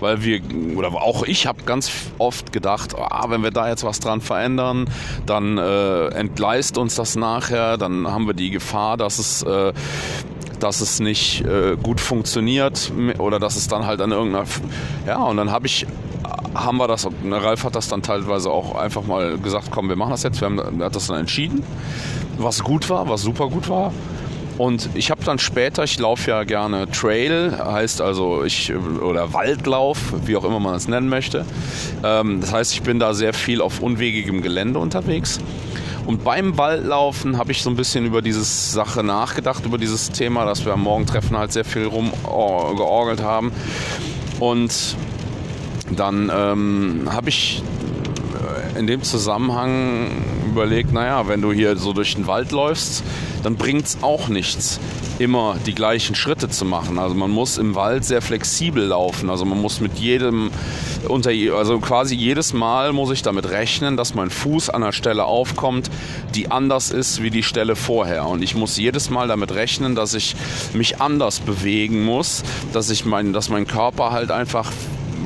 weil 0.00 0.22
wir, 0.22 0.40
oder 0.76 0.88
auch 0.92 1.22
ich 1.24 1.46
habe 1.46 1.62
ganz 1.64 1.90
oft 2.18 2.52
gedacht, 2.52 2.94
ah, 2.96 3.26
wenn 3.28 3.42
wir 3.42 3.50
da 3.50 3.68
jetzt 3.68 3.84
was 3.84 4.00
dran 4.00 4.20
verändern, 4.20 4.88
dann 5.26 5.58
äh, 5.58 6.06
entgleist 6.08 6.78
uns 6.78 6.94
das 6.94 7.16
nachher, 7.16 7.76
dann 7.76 8.06
haben 8.08 8.26
wir 8.26 8.34
die 8.34 8.50
Gefahr, 8.50 8.96
dass 8.96 9.18
es 9.18 9.42
äh, 9.42 9.72
dass 10.60 10.80
es 10.80 11.00
nicht 11.00 11.44
äh, 11.44 11.76
gut 11.80 12.00
funktioniert 12.00 12.92
oder 13.18 13.38
dass 13.38 13.56
es 13.56 13.68
dann 13.68 13.86
halt 13.86 14.00
an 14.00 14.10
irgendeiner 14.10 14.44
ja 15.06 15.18
und 15.22 15.36
dann 15.36 15.50
habe 15.50 15.66
ich 15.66 15.86
haben 16.54 16.78
wir 16.78 16.88
das 16.88 17.08
Ralf 17.30 17.64
hat 17.64 17.76
das 17.76 17.88
dann 17.88 18.02
teilweise 18.02 18.50
auch 18.50 18.74
einfach 18.74 19.04
mal 19.04 19.38
gesagt 19.38 19.68
komm 19.70 19.88
wir 19.88 19.96
machen 19.96 20.10
das 20.10 20.22
jetzt. 20.22 20.40
Wir 20.40 20.46
haben, 20.46 20.80
er 20.80 20.86
hat 20.86 20.96
das 20.96 21.06
dann 21.06 21.18
entschieden 21.18 21.62
was 22.38 22.62
gut 22.62 22.88
war 22.90 23.08
was 23.08 23.22
super 23.22 23.48
gut 23.48 23.68
war 23.68 23.92
und 24.58 24.90
ich 24.94 25.10
habe 25.12 25.24
dann 25.24 25.38
später, 25.38 25.84
ich 25.84 25.98
laufe 25.98 26.30
ja 26.30 26.42
gerne 26.42 26.90
Trail, 26.90 27.56
heißt 27.56 28.00
also 28.00 28.42
ich 28.42 28.74
oder 28.74 29.32
Waldlauf, 29.32 29.98
wie 30.26 30.36
auch 30.36 30.44
immer 30.44 30.58
man 30.58 30.74
es 30.74 30.88
nennen 30.88 31.08
möchte. 31.08 31.46
Ähm, 32.02 32.40
das 32.40 32.52
heißt, 32.52 32.72
ich 32.72 32.82
bin 32.82 32.98
da 32.98 33.14
sehr 33.14 33.32
viel 33.32 33.60
auf 33.60 33.80
unwegigem 33.80 34.42
Gelände 34.42 34.80
unterwegs. 34.80 35.40
Und 36.06 36.24
beim 36.24 36.58
Waldlaufen 36.58 37.38
habe 37.38 37.52
ich 37.52 37.62
so 37.62 37.70
ein 37.70 37.76
bisschen 37.76 38.04
über 38.04 38.20
diese 38.20 38.42
Sache 38.42 39.04
nachgedacht, 39.04 39.64
über 39.64 39.78
dieses 39.78 40.10
Thema, 40.10 40.44
dass 40.44 40.64
wir 40.64 40.72
am 40.72 40.82
Morgentreffen 40.82 41.36
halt 41.36 41.52
sehr 41.52 41.64
viel 41.64 41.84
rumgeorgelt 41.84 43.22
haben. 43.22 43.52
Und 44.40 44.96
dann 45.90 46.32
ähm, 46.34 47.08
habe 47.10 47.28
ich 47.28 47.62
in 48.78 48.86
dem 48.86 49.02
Zusammenhang 49.02 50.10
überlegt, 50.48 50.92
naja, 50.92 51.28
wenn 51.28 51.42
du 51.42 51.52
hier 51.52 51.76
so 51.76 51.92
durch 51.92 52.14
den 52.14 52.26
Wald 52.26 52.52
läufst, 52.52 53.02
dann 53.42 53.56
bringt 53.56 53.86
es 53.86 53.98
auch 54.02 54.28
nichts, 54.28 54.80
immer 55.18 55.56
die 55.66 55.74
gleichen 55.74 56.14
Schritte 56.14 56.48
zu 56.48 56.64
machen. 56.64 56.98
Also 56.98 57.14
man 57.14 57.30
muss 57.30 57.58
im 57.58 57.74
Wald 57.74 58.04
sehr 58.04 58.22
flexibel 58.22 58.84
laufen. 58.84 59.30
Also 59.30 59.44
man 59.44 59.60
muss 59.60 59.80
mit 59.80 59.98
jedem, 59.98 60.50
unter, 61.08 61.30
also 61.56 61.78
quasi 61.80 62.14
jedes 62.14 62.52
Mal 62.52 62.92
muss 62.92 63.10
ich 63.10 63.22
damit 63.22 63.50
rechnen, 63.50 63.96
dass 63.96 64.14
mein 64.14 64.30
Fuß 64.30 64.70
an 64.70 64.82
einer 64.82 64.92
Stelle 64.92 65.24
aufkommt, 65.24 65.90
die 66.34 66.50
anders 66.50 66.90
ist 66.90 67.22
wie 67.22 67.30
die 67.30 67.42
Stelle 67.42 67.76
vorher. 67.76 68.26
Und 68.26 68.42
ich 68.42 68.54
muss 68.54 68.76
jedes 68.76 69.10
Mal 69.10 69.28
damit 69.28 69.52
rechnen, 69.54 69.94
dass 69.94 70.14
ich 70.14 70.34
mich 70.72 71.00
anders 71.00 71.40
bewegen 71.40 72.04
muss, 72.04 72.42
dass 72.72 72.90
ich 72.90 73.04
mein, 73.04 73.32
dass 73.32 73.48
mein 73.48 73.66
Körper 73.66 74.12
halt 74.12 74.30
einfach 74.30 74.70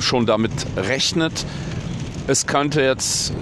schon 0.01 0.27
damit 0.27 0.53
rechnet, 0.77 1.45
es 2.27 2.47
könnte 2.47 2.83
jetzt 2.83 3.33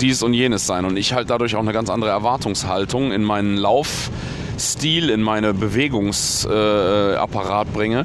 dies 0.00 0.22
und 0.22 0.34
jenes 0.34 0.66
sein. 0.66 0.84
Und 0.84 0.96
ich 0.96 1.12
halt 1.12 1.30
dadurch 1.30 1.56
auch 1.56 1.60
eine 1.60 1.72
ganz 1.72 1.90
andere 1.90 2.10
Erwartungshaltung 2.10 3.12
in 3.12 3.22
meinen 3.22 3.56
Laufstil, 3.56 5.10
in 5.10 5.22
meine 5.22 5.54
Bewegungsapparat 5.54 7.68
äh, 7.68 7.70
bringe. 7.70 8.04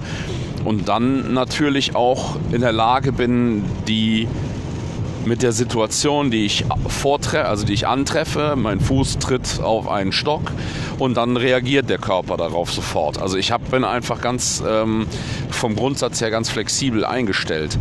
Und 0.65 0.89
dann 0.89 1.34
natürlich 1.34 1.96
auch 1.96 2.36
in 2.51 2.62
der 2.62 2.74
Lage 2.74 3.12
bin, 3.12 3.63
die 3.88 4.27
mit 5.25 5.43
der 5.43 5.51
Situation, 5.51 6.31
die 6.31 6.46
ich 6.46 6.65
vortreffe, 6.88 7.48
also 7.48 7.65
die 7.65 7.74
ich 7.74 7.88
antreffe, 7.88 8.55
mein 8.58 8.79
Fuß 8.79 9.19
tritt 9.19 9.60
auf 9.62 9.88
einen 9.88 10.12
Stock 10.12 10.51
und 10.98 11.17
dann 11.17 11.38
reagiert 11.38 11.89
der 11.89 11.98
Körper 11.98 12.38
darauf 12.38 12.72
sofort. 12.72 13.22
Also 13.22 13.38
ich 13.38 13.51
hab, 13.51 13.69
bin 13.69 13.84
einfach 13.84 14.22
ganz 14.22 14.63
ähm, 14.67 15.05
vom 15.50 15.75
Grundsatz 15.75 16.22
her 16.22 16.31
ganz 16.31 16.50
flexibel 16.50 17.05
eingestellt. 17.05 17.77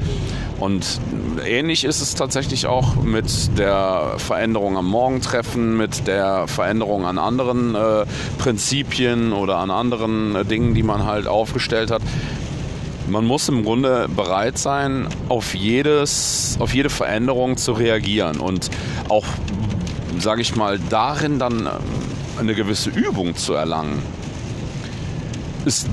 Und 0.59 1.01
ähnlich 1.47 1.85
ist 1.85 2.01
es 2.01 2.15
tatsächlich 2.15 2.67
auch 2.67 2.97
mit 2.97 3.57
der 3.59 4.15
Veränderung 4.17 4.77
am 4.77 4.87
Morgentreffen, 4.87 5.77
mit 5.77 6.07
der 6.07 6.49
Veränderung 6.49 7.07
an 7.07 7.19
anderen 7.19 7.75
äh, 7.75 8.07
Prinzipien 8.39 9.33
oder 9.33 9.59
an 9.59 9.71
anderen 9.71 10.35
äh, 10.35 10.45
Dingen, 10.45 10.75
die 10.75 10.83
man 10.83 11.05
halt 11.05 11.27
aufgestellt 11.29 11.91
hat 11.91 12.03
man 13.11 13.25
muss 13.25 13.49
im 13.49 13.65
Grunde 13.65 14.09
bereit 14.15 14.59
sein, 14.59 15.09
auf, 15.29 15.55
jedes, 15.55 16.57
auf 16.61 16.75
jede 16.75 16.91
Veränderung 16.91 17.57
zu 17.57 17.73
reagieren 17.73 18.39
und 18.39 18.71
auch, 19.09 19.25
sage 20.19 20.43
ich 20.43 20.57
mal, 20.57 20.79
darin 20.91 21.39
dann 21.39 21.67
äh, 21.67 21.71
eine 22.39 22.55
gewisse 22.55 22.91
Übung 22.91 23.37
zu 23.37 23.55
erlangen. 23.55 24.03
Ist 25.65 25.89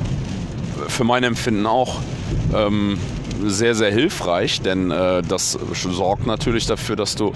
für 0.88 1.04
mein 1.04 1.24
Empfinden 1.24 1.66
auch 1.66 2.00
ähm, 2.54 2.98
sehr, 3.44 3.76
sehr 3.76 3.92
hilfreich, 3.92 4.62
denn 4.62 4.92
äh, 4.92 5.22
das 5.22 5.58
sorgt 5.74 6.26
natürlich 6.26 6.66
dafür, 6.66 6.96
dass 6.96 7.16
du 7.16 7.34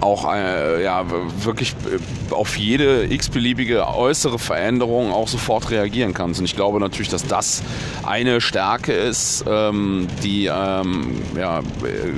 auch 0.00 0.32
äh, 0.32 0.82
ja, 0.82 1.04
wirklich 1.44 1.74
äh, 1.84 2.32
auf 2.32 2.56
jede 2.56 3.12
x-beliebige 3.12 3.86
äußere 3.86 4.38
Veränderung 4.38 5.12
auch 5.12 5.28
sofort 5.28 5.70
reagieren 5.70 6.14
kannst. 6.14 6.40
Und 6.40 6.46
ich 6.46 6.56
glaube 6.56 6.80
natürlich, 6.80 7.08
dass 7.08 7.26
das 7.26 7.62
eine 8.02 8.40
Stärke 8.40 8.92
ist, 8.92 9.44
ähm, 9.46 10.08
die 10.22 10.46
ähm, 10.46 11.20
ja, 11.36 11.60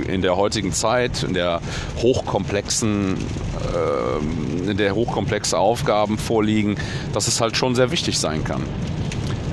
in 0.09 0.23
der 0.23 0.37
heutigen 0.37 0.73
Zeit, 0.73 1.23
in 1.23 1.35
der 1.35 1.61
hochkomplexen, 1.99 3.17
äh, 3.17 4.71
in 4.71 4.77
der 4.77 4.95
hochkomplexe 4.95 5.59
Aufgaben 5.59 6.19
vorliegen, 6.19 6.77
dass 7.13 7.29
es 7.29 7.41
halt 7.41 7.57
schon 7.57 7.75
sehr 7.75 7.91
wichtig 7.91 8.19
sein 8.19 8.45
kann. 8.45 8.63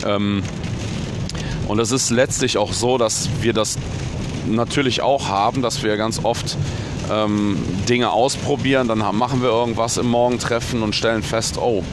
Ähm, 0.05 0.43
und 1.69 1.77
es 1.77 1.91
ist 1.91 2.09
letztlich 2.09 2.57
auch 2.57 2.73
so, 2.73 2.97
dass 2.97 3.29
wir 3.41 3.53
das 3.53 3.77
natürlich 4.47 5.03
auch 5.03 5.27
haben, 5.27 5.61
dass 5.61 5.83
wir 5.83 5.97
ganz 5.97 6.19
oft 6.25 6.57
ähm, 7.11 7.57
Dinge 7.87 8.11
ausprobieren, 8.11 8.87
dann 8.87 9.03
haben, 9.03 9.19
machen 9.19 9.43
wir 9.43 9.49
irgendwas 9.49 9.97
im 9.97 10.07
Morgentreffen 10.07 10.81
und 10.81 10.95
stellen 10.95 11.21
fest, 11.21 11.59
oh, 11.59 11.83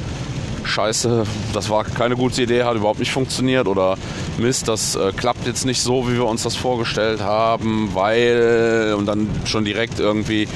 scheiße, 0.66 1.24
das 1.52 1.70
war 1.70 1.84
keine 1.84 2.16
gute 2.16 2.42
Idee, 2.42 2.64
hat 2.64 2.76
überhaupt 2.76 2.98
nicht 2.98 3.12
funktioniert 3.12 3.66
oder 3.66 3.96
Mist, 4.38 4.68
das 4.68 4.96
äh, 4.96 5.12
klappt 5.12 5.46
jetzt 5.46 5.64
nicht 5.64 5.80
so, 5.80 6.08
wie 6.08 6.14
wir 6.14 6.26
uns 6.26 6.42
das 6.42 6.56
vorgestellt 6.56 7.22
haben, 7.22 7.90
weil 7.94 8.94
und 8.96 9.06
dann 9.06 9.28
schon 9.44 9.64
direkt 9.64 10.00
irgendwie 10.00 10.48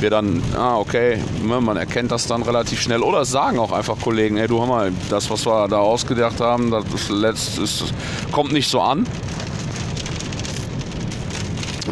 wir 0.00 0.10
dann, 0.10 0.42
ah 0.56 0.76
okay, 0.76 1.18
ne, 1.42 1.60
man 1.60 1.76
erkennt 1.76 2.12
das 2.12 2.26
dann 2.26 2.42
relativ 2.42 2.80
schnell 2.80 3.02
oder 3.02 3.24
sagen 3.24 3.58
auch 3.58 3.72
einfach 3.72 3.98
Kollegen, 4.00 4.36
ey 4.36 4.46
du 4.46 4.60
hör 4.60 4.66
mal, 4.66 4.92
das 5.10 5.30
was 5.30 5.46
wir 5.46 5.68
da 5.68 5.78
ausgedacht 5.78 6.40
haben, 6.40 6.70
das, 6.70 7.08
letzt, 7.08 7.58
ist, 7.58 7.92
kommt 8.30 8.52
nicht 8.52 8.68
so 8.68 8.80
an. 8.80 9.06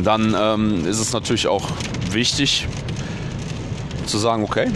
Dann 0.03 0.35
ähm, 0.39 0.87
ist 0.87 0.99
es 0.99 1.13
natürlich 1.13 1.47
auch 1.47 1.69
wichtig 2.11 2.67
zu 4.07 4.19
sagen, 4.19 4.43
okay, 4.43 4.69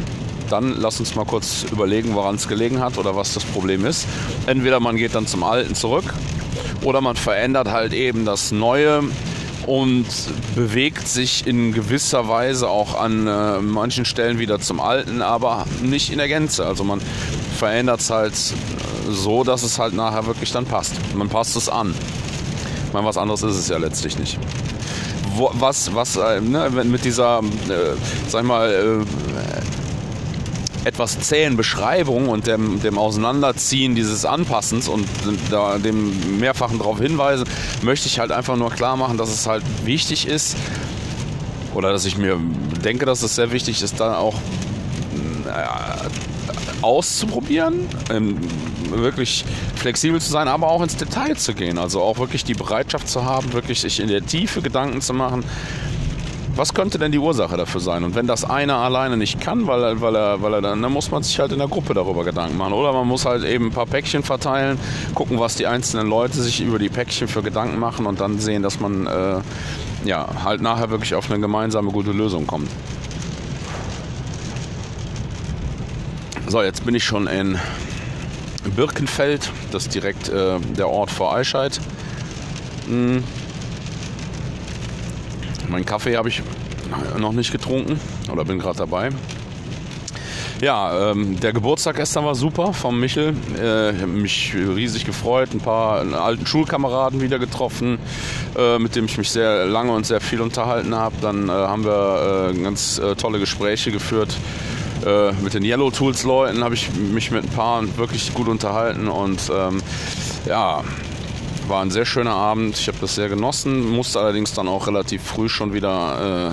dann 0.50 0.75
lass 0.79 1.00
uns 1.00 1.15
mal 1.15 1.25
kurz 1.25 1.65
überlegen, 1.71 2.15
woran 2.15 2.37
es 2.37 2.49
gelegen 2.49 2.81
hat 2.81 2.99
oder 2.99 3.17
was 3.17 3.35
das 3.35 3.45
Problem 3.45 3.85
ist. 3.85 4.07
Entweder 4.47 4.81
man 4.81 4.97
geht 4.97 5.15
dann 5.15 5.26
zum 5.26 5.43
Alten 5.43 5.75
zurück 5.75 6.15
oder 6.83 7.00
man 7.00 7.17
verändert 7.17 7.69
halt 7.71 7.93
eben 7.93 8.25
das 8.25 8.53
Neue 8.53 9.03
und 9.67 10.07
bewegt 10.55 11.09
sich 11.09 11.47
in 11.47 11.73
gewisser 11.73 12.29
Weise 12.29 12.69
auch 12.69 13.00
an 13.00 13.26
äh, 13.26 13.61
manchen 13.61 14.05
Stellen 14.05 14.38
wieder 14.38 14.61
zum 14.61 14.81
Alten, 14.81 15.23
aber 15.23 15.67
nicht 15.83 16.11
in 16.11 16.19
der 16.19 16.29
Gänze. 16.29 16.65
Also 16.65 16.85
man 16.85 17.00
verändert 17.59 18.00
es 18.00 18.11
halt 18.11 18.35
so, 19.09 19.45
dass 19.45 19.62
es 19.62 19.79
halt 19.79 19.95
nachher 19.95 20.26
wirklich 20.26 20.53
dann 20.53 20.67
passt. 20.67 20.95
Man 21.15 21.29
passt 21.29 21.57
es 21.57 21.69
an. 21.69 21.95
Ich 22.87 22.93
meine, 22.93 23.07
was 23.07 23.17
anderes 23.17 23.43
ist 23.43 23.57
es 23.57 23.69
ja 23.69 23.79
letztlich 23.79 24.19
nicht 24.19 24.38
wo, 25.37 25.50
was, 25.55 25.95
was 25.95 26.17
äh, 26.17 26.41
ne, 26.41 26.71
mit 26.71 27.05
dieser, 27.05 27.41
äh, 27.41 27.97
sag 28.29 28.43
ich 28.43 28.49
mal, 28.49 28.71
äh, 28.71 29.05
etwas 30.87 31.19
zähen 31.19 31.57
Beschreibung 31.57 32.28
und 32.28 32.47
dem, 32.47 32.81
dem 32.81 32.97
Auseinanderziehen 32.97 33.97
dieses 33.97 34.25
Anpassens 34.25 34.88
und 34.88 35.09
da, 35.50 35.78
dem 35.78 36.38
mehrfachen 36.38 36.78
darauf 36.78 37.00
hinweisen, 37.00 37.45
möchte 37.83 38.07
ich 38.07 38.21
halt 38.21 38.31
einfach 38.31 38.57
nur 38.57 38.71
klar 38.71 38.97
machen, 38.97 39.19
dass 39.19 39.31
es 39.31 39.49
halt 39.49 39.64
wichtig 39.85 40.28
ist 40.28 40.57
oder 41.75 41.90
dass 41.90 42.05
ich 42.05 42.16
mir 42.16 42.38
denke, 42.85 43.05
dass 43.05 43.25
es 43.25 43.35
sehr 43.35 43.50
wichtig 43.50 43.83
ist, 43.83 43.99
dann 43.99 44.14
auch 44.14 44.37
äh, 45.47 46.83
auszuprobieren, 46.83 47.88
ähm, 48.11 48.38
wirklich 48.90 49.45
flexibel 49.75 50.21
zu 50.21 50.31
sein, 50.31 50.47
aber 50.47 50.69
auch 50.69 50.83
ins 50.83 50.97
Detail 50.97 51.37
zu 51.37 51.52
gehen. 51.52 51.78
Also 51.78 52.00
auch 52.00 52.19
wirklich 52.19 52.45
die 52.45 52.55
Bereitschaft 52.55 53.09
zu 53.09 53.25
haben, 53.25 53.52
wirklich 53.52 53.81
sich 53.81 53.99
in 53.99 54.07
der 54.07 54.25
Tiefe 54.25 54.62
Gedanken 54.62 55.00
zu 55.00 55.14
machen. 55.14 55.45
Was 56.57 56.73
könnte 56.73 56.99
denn 56.99 57.13
die 57.13 57.19
Ursache 57.19 57.57
dafür 57.57 57.81
sein? 57.81 58.03
Und 58.03 58.15
wenn 58.15 58.27
das 58.27 58.45
einer 58.45 58.77
alleine 58.77 59.17
nicht 59.17 59.41
kann, 59.41 59.67
weil 59.67 60.01
weil 60.01 60.17
er, 60.17 60.41
weil 60.41 60.55
er 60.55 60.63
dann, 60.63 60.81
dann 60.81 60.93
muss 60.93 61.11
man 61.11 61.23
sich 61.23 61.39
halt 61.39 61.53
in 61.53 61.59
der 61.59 61.69
Gruppe 61.69 61.93
darüber 61.93 62.25
Gedanken 62.25 62.57
machen. 62.57 62.73
Oder 62.73 62.93
man 62.93 63.07
muss 63.07 63.27
halt 63.27 63.45
eben 63.45 63.67
ein 63.67 63.73
paar 63.73 63.87
Päckchen 63.87 64.23
verteilen, 64.23 64.79
gucken, 65.15 65.39
was 65.39 65.57
die 65.57 65.67
einzelnen 65.67 66.09
Leute 66.09 66.43
sich 66.43 66.63
über 66.63 66.79
die 66.79 66.89
Päckchen 66.89 67.29
für 67.29 67.43
Gedanken 67.43 67.79
machen 67.79 68.07
und 68.07 68.21
dann 68.21 68.39
sehen, 68.39 68.63
dass 68.63 68.81
man 68.81 69.07
äh, 69.07 69.41
ja 70.07 70.27
halt 70.45 70.63
nachher 70.63 70.91
wirklich 70.91 71.15
auf 71.15 71.31
eine 71.31 71.41
gemeinsame 71.41 71.91
gute 71.91 72.13
Lösung 72.13 72.47
kommt. 72.47 72.71
So, 76.49 76.63
jetzt 76.63 76.87
bin 76.87 76.95
ich 76.95 77.05
schon 77.05 77.27
in 77.27 77.59
Birkenfeld, 78.77 79.51
das 79.73 79.85
ist 79.85 79.95
direkt 79.95 80.29
äh, 80.29 80.59
der 80.61 80.89
Ort 80.89 81.11
vor 81.11 81.35
Eichheit. 81.35 81.81
Hm. 82.87 83.23
Meinen 85.76 85.85
Kaffee 85.85 86.16
habe 86.16 86.30
ich 86.30 86.42
noch 87.18 87.33
nicht 87.33 87.52
getrunken 87.52 88.00
oder 88.33 88.47
bin 88.47 88.59
gerade 88.59 88.78
dabei. 88.78 89.11
Ja, 90.62 91.11
ähm, 91.11 91.38
der 91.38 91.52
Geburtstag 91.52 91.97
gestern 91.97 92.25
war 92.25 92.35
super 92.35 92.73
vom 92.73 92.99
Michel. 92.99 93.35
Äh, 93.61 93.90
ich 93.90 94.00
habe 94.00 94.11
mich 94.11 94.54
riesig 94.54 95.04
gefreut, 95.04 95.50
ein 95.52 95.61
paar 95.61 96.00
alten 96.14 96.47
Schulkameraden 96.47 97.21
wieder 97.21 97.38
getroffen, 97.38 97.99
äh, 98.56 98.78
mit 98.78 98.97
dem 98.97 99.04
ich 99.04 99.18
mich 99.18 99.28
sehr 99.28 99.66
lange 99.66 99.92
und 99.92 100.06
sehr 100.06 100.23
viel 100.23 100.40
unterhalten 100.40 100.95
habe. 100.95 101.16
Dann 101.21 101.50
äh, 101.50 101.52
haben 101.52 101.85
wir 101.85 102.52
äh, 102.54 102.59
ganz 102.59 102.97
äh, 102.97 103.14
tolle 103.14 103.38
Gespräche 103.38 103.92
geführt. 103.92 104.35
Äh, 105.04 105.33
mit 105.42 105.52
den 105.52 105.62
Yellow 105.62 105.90
Tools 105.90 106.23
Leuten 106.23 106.64
habe 106.64 106.75
ich 106.75 106.88
mich 106.95 107.30
mit 107.30 107.45
ein 107.45 107.50
paar 107.50 107.83
wirklich 107.99 108.33
gut 108.33 108.49
unterhalten 108.49 109.09
und 109.09 109.40
ähm, 109.54 109.83
ja, 110.47 110.83
war 111.68 111.82
ein 111.82 111.90
sehr 111.90 112.04
schöner 112.04 112.35
Abend. 112.35 112.78
Ich 112.78 112.88
habe 112.88 112.99
das 113.00 113.14
sehr 113.14 113.28
genossen, 113.28 113.88
musste 113.90 114.20
allerdings 114.20 114.52
dann 114.52 114.68
auch 114.68 114.87
relativ 114.87 115.23
früh 115.23 115.49
schon 115.49 115.73
wieder 115.73 116.52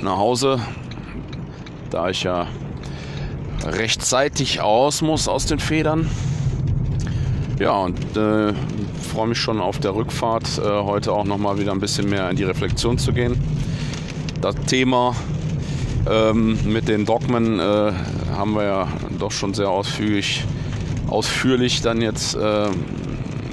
äh, 0.00 0.02
nach 0.02 0.16
Hause, 0.16 0.60
da 1.90 2.08
ich 2.08 2.22
ja 2.22 2.46
rechtzeitig 3.64 4.60
aus 4.60 5.02
muss 5.02 5.28
aus 5.28 5.46
den 5.46 5.58
Federn. 5.58 6.08
Ja, 7.58 7.72
und 7.72 8.16
äh, 8.16 8.52
freue 9.12 9.28
mich 9.28 9.38
schon 9.38 9.60
auf 9.60 9.78
der 9.78 9.94
Rückfahrt, 9.94 10.58
äh, 10.58 10.62
heute 10.62 11.12
auch 11.12 11.24
nochmal 11.24 11.58
wieder 11.58 11.72
ein 11.72 11.80
bisschen 11.80 12.08
mehr 12.08 12.28
in 12.30 12.36
die 12.36 12.44
Reflexion 12.44 12.98
zu 12.98 13.12
gehen. 13.12 13.40
Das 14.40 14.54
Thema 14.66 15.14
ähm, 16.10 16.58
mit 16.64 16.88
den 16.88 17.06
Dogmen 17.06 17.60
äh, 17.60 17.92
haben 18.36 18.54
wir 18.54 18.64
ja 18.64 18.88
doch 19.18 19.30
schon 19.30 19.54
sehr 19.54 19.70
ausführlich, 19.70 20.44
ausführlich 21.08 21.82
dann 21.82 22.00
jetzt 22.00 22.34
äh, 22.34 22.68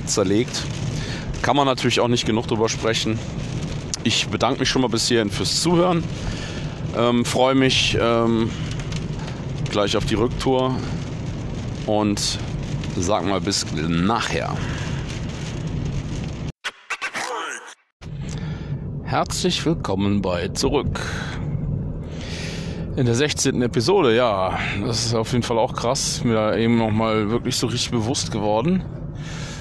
zerlegt. 0.10 0.63
Kann 1.42 1.56
man 1.56 1.66
natürlich 1.66 2.00
auch 2.00 2.08
nicht 2.08 2.25
genug 2.25 2.48
drüber 2.48 2.68
sprechen. 2.68 3.18
Ich 4.04 4.28
bedanke 4.28 4.60
mich 4.60 4.70
schon 4.70 4.82
mal 4.82 4.89
bis 4.89 5.08
hierhin 5.08 5.30
fürs 5.30 5.62
Zuhören. 5.62 6.04
Ähm, 6.98 7.24
Freue 7.24 7.56
mich 7.56 7.98
ähm, 8.00 8.50
gleich 9.70 9.96
auf 9.96 10.06
die 10.06 10.16
Rücktour 10.16 10.75
und 11.86 12.39
sag 12.98 13.25
mal 13.25 13.39
bis 13.39 13.66
nachher. 13.74 14.56
Herzlich 19.04 19.66
willkommen 19.66 20.22
bei 20.22 20.50
Zurück. 20.50 21.00
In 22.96 23.06
der 23.06 23.16
16. 23.16 23.62
Episode, 23.62 24.16
ja, 24.16 24.60
das 24.86 25.06
ist 25.06 25.13
auf 25.16 25.32
jeden 25.32 25.44
Fall 25.44 25.58
auch 25.58 25.74
krass. 25.74 26.24
Mir 26.24 26.58
eben 26.58 26.78
nochmal 26.78 27.30
wirklich 27.30 27.56
so 27.56 27.68
richtig 27.68 27.92
bewusst 27.92 28.32
geworden 28.32 28.84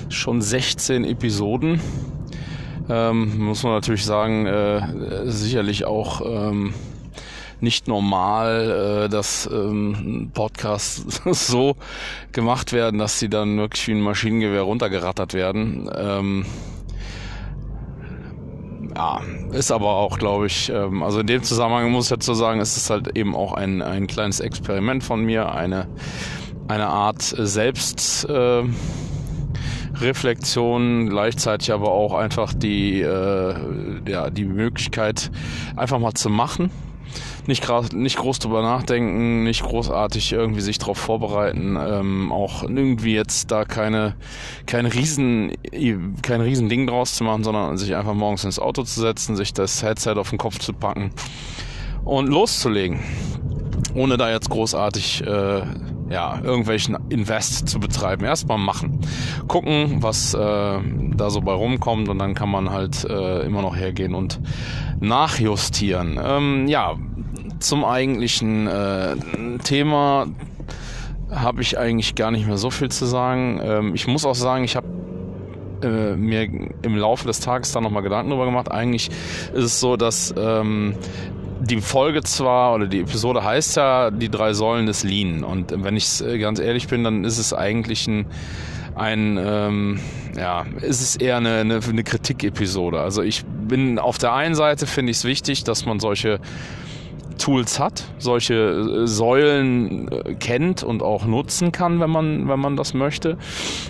schon 0.08 0.40
16 0.42 1.04
Episoden. 1.04 1.80
Ähm, 2.88 3.38
muss 3.38 3.62
man 3.62 3.72
natürlich 3.72 4.04
sagen, 4.04 4.46
äh, 4.46 4.80
sicherlich 5.26 5.84
auch 5.84 6.22
ähm, 6.24 6.72
nicht 7.60 7.88
normal, 7.88 9.06
äh, 9.06 9.08
dass 9.08 9.48
ähm, 9.52 10.30
Podcasts 10.32 11.20
so 11.48 11.76
gemacht 12.32 12.72
werden, 12.72 12.98
dass 12.98 13.18
sie 13.18 13.28
dann 13.28 13.58
wirklich 13.58 13.86
wie 13.88 13.92
ein 13.92 14.00
Maschinengewehr 14.00 14.62
runtergerattert 14.62 15.34
werden. 15.34 15.90
Ähm, 15.94 16.46
ja, 18.94 19.20
ist 19.52 19.70
aber 19.70 19.90
auch, 19.90 20.18
glaube 20.18 20.46
ich, 20.46 20.70
ähm, 20.70 21.02
also 21.02 21.20
in 21.20 21.26
dem 21.26 21.42
Zusammenhang 21.42 21.90
muss 21.90 22.06
ich 22.06 22.10
dazu 22.10 22.34
sagen, 22.34 22.60
ist 22.60 22.76
es 22.76 22.90
halt 22.90 23.16
eben 23.16 23.34
auch 23.34 23.52
ein, 23.52 23.82
ein 23.82 24.06
kleines 24.06 24.40
Experiment 24.40 25.04
von 25.04 25.24
mir, 25.24 25.52
eine, 25.52 25.88
eine 26.68 26.88
Art 26.88 27.22
Selbst, 27.22 28.24
äh, 28.28 28.64
Reflexion, 30.00 31.08
gleichzeitig 31.08 31.72
aber 31.72 31.90
auch 31.90 32.14
einfach 32.14 32.52
die, 32.54 33.00
äh, 33.00 33.54
ja, 34.06 34.30
die 34.30 34.44
Möglichkeit, 34.44 35.30
einfach 35.76 35.98
mal 35.98 36.14
zu 36.14 36.30
machen. 36.30 36.70
Nicht, 37.46 37.66
nicht 37.94 38.18
groß 38.18 38.40
drüber 38.40 38.60
nachdenken, 38.60 39.42
nicht 39.44 39.62
großartig 39.62 40.32
irgendwie 40.32 40.60
sich 40.60 40.76
darauf 40.78 40.98
vorbereiten, 40.98 41.78
ähm, 41.80 42.30
auch 42.30 42.62
irgendwie 42.62 43.14
jetzt 43.14 43.50
da 43.50 43.64
keine, 43.64 44.16
kein 44.66 44.84
Riesen, 44.84 45.52
kein 46.20 46.42
Riesending 46.42 46.86
draus 46.86 47.14
zu 47.14 47.24
machen, 47.24 47.44
sondern 47.44 47.78
sich 47.78 47.96
einfach 47.96 48.12
morgens 48.12 48.44
ins 48.44 48.58
Auto 48.58 48.82
zu 48.82 49.00
setzen, 49.00 49.34
sich 49.34 49.54
das 49.54 49.82
Headset 49.82 50.16
auf 50.16 50.28
den 50.28 50.38
Kopf 50.38 50.58
zu 50.58 50.74
packen 50.74 51.10
und 52.04 52.28
loszulegen. 52.28 53.00
Ohne 53.94 54.18
da 54.18 54.30
jetzt 54.30 54.50
großartig 54.50 55.22
äh, 55.26 55.62
ja, 56.10 56.40
irgendwelchen 56.42 56.96
Invest 57.08 57.68
zu 57.68 57.80
betreiben. 57.80 58.24
Erstmal 58.24 58.58
machen. 58.58 59.00
Gucken, 59.46 60.02
was 60.02 60.34
äh, 60.34 60.38
da 60.38 61.30
so 61.30 61.40
bei 61.40 61.52
rumkommt 61.52 62.08
und 62.08 62.18
dann 62.18 62.34
kann 62.34 62.50
man 62.50 62.70
halt 62.70 63.04
äh, 63.04 63.40
immer 63.40 63.62
noch 63.62 63.76
hergehen 63.76 64.14
und 64.14 64.40
nachjustieren. 65.00 66.18
Ähm, 66.22 66.66
ja, 66.68 66.94
zum 67.60 67.84
eigentlichen 67.84 68.66
äh, 68.66 69.16
Thema 69.64 70.26
habe 71.30 71.60
ich 71.60 71.78
eigentlich 71.78 72.14
gar 72.14 72.30
nicht 72.30 72.46
mehr 72.46 72.58
so 72.58 72.70
viel 72.70 72.90
zu 72.90 73.04
sagen. 73.04 73.60
Ähm, 73.62 73.94
ich 73.94 74.06
muss 74.06 74.24
auch 74.24 74.34
sagen, 74.34 74.64
ich 74.64 74.76
habe 74.76 74.86
äh, 75.82 76.16
mir 76.16 76.48
im 76.82 76.96
Laufe 76.96 77.26
des 77.26 77.40
Tages 77.40 77.72
da 77.72 77.80
nochmal 77.80 78.02
Gedanken 78.02 78.30
drüber 78.30 78.46
gemacht. 78.46 78.70
Eigentlich 78.70 79.10
ist 79.52 79.64
es 79.64 79.80
so, 79.80 79.96
dass 79.96 80.34
ähm, 80.36 80.94
die 81.68 81.80
Folge 81.80 82.22
zwar 82.22 82.74
oder 82.74 82.86
die 82.86 83.00
Episode 83.00 83.44
heißt 83.44 83.76
ja 83.76 84.10
die 84.10 84.28
drei 84.28 84.52
Säulen 84.52 84.86
des 84.86 85.04
Lean 85.04 85.44
und 85.44 85.72
wenn 85.76 85.96
ich 85.96 86.20
äh, 86.20 86.38
ganz 86.38 86.58
ehrlich 86.58 86.88
bin, 86.88 87.04
dann 87.04 87.24
ist 87.24 87.38
es 87.38 87.52
eigentlich 87.52 88.06
ein 88.06 88.26
ein 88.94 89.38
ähm, 89.40 90.00
ja, 90.36 90.66
ist 90.80 91.00
es 91.00 91.16
eher 91.16 91.36
eine, 91.36 91.58
eine, 91.60 91.80
eine 91.88 92.02
Kritik-Episode. 92.02 93.00
Also 93.00 93.22
ich 93.22 93.44
bin 93.44 93.98
auf 93.98 94.18
der 94.18 94.32
einen 94.32 94.54
Seite 94.54 94.86
finde 94.86 95.10
ich 95.10 95.18
es 95.18 95.24
wichtig, 95.24 95.64
dass 95.64 95.86
man 95.86 96.00
solche 96.00 96.40
Tools 97.38 97.78
hat, 97.78 98.04
solche 98.18 98.54
äh, 98.54 99.06
Säulen 99.06 100.10
äh, 100.10 100.34
kennt 100.34 100.82
und 100.82 101.02
auch 101.02 101.24
nutzen 101.24 101.72
kann, 101.72 102.00
wenn 102.00 102.10
man, 102.10 102.48
wenn 102.48 102.60
man 102.60 102.76
das 102.76 102.94
möchte. 102.94 103.38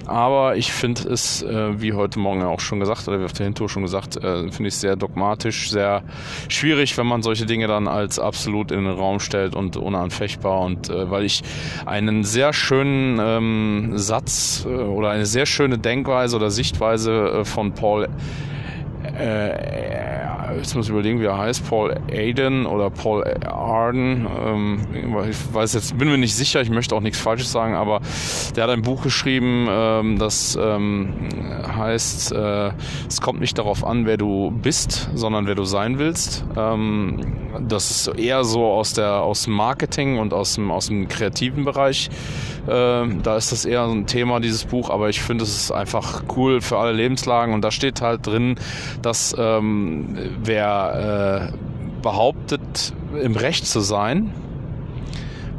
Aber 0.07 0.57
ich 0.57 0.73
finde 0.73 1.09
es, 1.09 1.43
äh, 1.43 1.81
wie 1.81 1.95
heute 1.95 2.19
Morgen 2.19 2.43
auch 2.43 2.61
schon 2.61 2.79
gesagt, 2.81 3.09
oder 3.09 3.21
wie 3.21 3.25
auf 3.25 3.33
der 3.33 3.45
Hintour 3.45 3.69
schon 3.69 3.83
gesagt, 3.83 4.19
finde 4.21 4.69
ich 4.69 4.77
sehr 4.77 4.97
dogmatisch, 4.97 5.71
sehr 5.71 6.03
schwierig, 6.49 6.97
wenn 6.99 7.07
man 7.07 7.23
solche 7.23 7.47
Dinge 7.47 7.67
dann 7.67 7.89
als 7.89 8.19
absolut 8.19 8.71
in 8.71 8.85
den 8.85 8.93
Raum 8.93 9.21
stellt 9.21 9.55
und 9.55 9.77
unanfechtbar. 9.77 10.61
Und 10.61 10.89
weil 10.89 11.25
ich 11.25 11.43
einen 11.87 12.25
sehr 12.25 12.53
schönen 12.53 13.19
ähm, 13.21 13.93
Satz 13.97 14.67
oder 14.67 15.11
eine 15.11 15.27
sehr 15.27 15.47
schöne 15.47 15.79
Denkweise 15.79 16.37
oder 16.37 16.51
Sichtweise 16.51 17.45
von 17.45 17.73
Paul 17.73 18.09
äh, 19.19 20.57
jetzt 20.57 20.75
muss 20.75 20.87
ich 20.87 20.91
überlegen, 20.91 21.21
wie 21.21 21.27
er 21.27 21.39
heißt, 21.39 21.69
Paul 21.69 21.97
Aden 22.13 22.67
oder 22.67 22.91
Paul 22.91 23.25
Arden. 23.47 24.27
Ähm, 24.45 24.81
ich 25.29 25.55
weiß 25.55 25.75
jetzt, 25.75 25.99
bin 25.99 26.09
mir 26.09 26.19
nicht 26.19 26.35
sicher, 26.35 26.61
ich 26.61 26.71
möchte 26.71 26.95
auch 26.95 27.01
nichts 27.01 27.21
Falsches 27.21 27.51
sagen, 27.51 27.75
aber 27.75 28.01
der 28.57 28.65
hat 28.65 28.71
ein 28.71 28.83
Buch 28.83 29.03
geschrieben, 29.03 29.67
ähm, 29.71 30.19
das 30.19 30.59
ähm, 30.61 31.15
heißt, 31.77 32.33
äh, 32.33 32.71
es 33.09 33.21
kommt 33.21 33.41
nicht 33.41 33.59
darauf 33.59 33.85
an, 33.85 34.07
wer 34.07 34.17
du 34.17 34.51
bist, 34.51 35.11
sondern 35.15 35.47
wer 35.47 35.55
du 35.55 35.65
sein 35.65 35.99
willst. 35.99 36.45
Ähm, 36.57 37.21
das 37.67 37.91
ist 37.91 38.19
eher 38.19 38.45
so 38.45 38.67
aus 38.67 38.93
der 38.93 39.23
aus 39.23 39.47
Marketing 39.47 40.19
und 40.19 40.33
aus 40.33 40.55
dem 40.55 40.71
aus 40.71 40.87
dem 40.89 41.09
kreativen 41.09 41.65
Bereich. 41.65 42.11
Äh, 42.69 43.09
da 43.23 43.37
ist 43.37 43.53
das 43.53 43.65
eher 43.65 43.85
ein 43.85 44.07
Thema 44.07 44.41
dieses 44.41 44.65
Buch, 44.65 44.91
aber 44.91 45.09
ich 45.09 45.21
finde 45.21 45.45
es 45.45 45.57
ist 45.57 45.73
einfach 45.73 46.25
cool 46.37 46.61
für 46.61 46.79
alle 46.79 46.93
Lebenslagen 46.93 47.55
und 47.55 47.63
da 47.63 47.71
steht 47.71 48.03
halt 48.03 48.27
drin, 48.27 48.57
dass 49.03 49.35
ähm, 49.39 50.17
wer 50.43 51.51
äh, 51.53 52.03
behauptet, 52.03 52.93
im 53.21 53.37
Recht 53.37 53.67
zu 53.67 53.81
sein, 53.81 54.33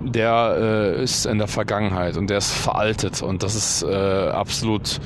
der 0.01 0.55
äh, 0.97 1.03
ist 1.03 1.25
in 1.25 1.37
der 1.37 1.47
Vergangenheit 1.47 2.15
und 2.17 2.29
der 2.29 2.37
ist 2.37 2.51
veraltet 2.51 3.21
und 3.21 3.43
das 3.43 3.55
ist 3.55 3.83
äh, 3.83 4.29
absolut 4.29 4.99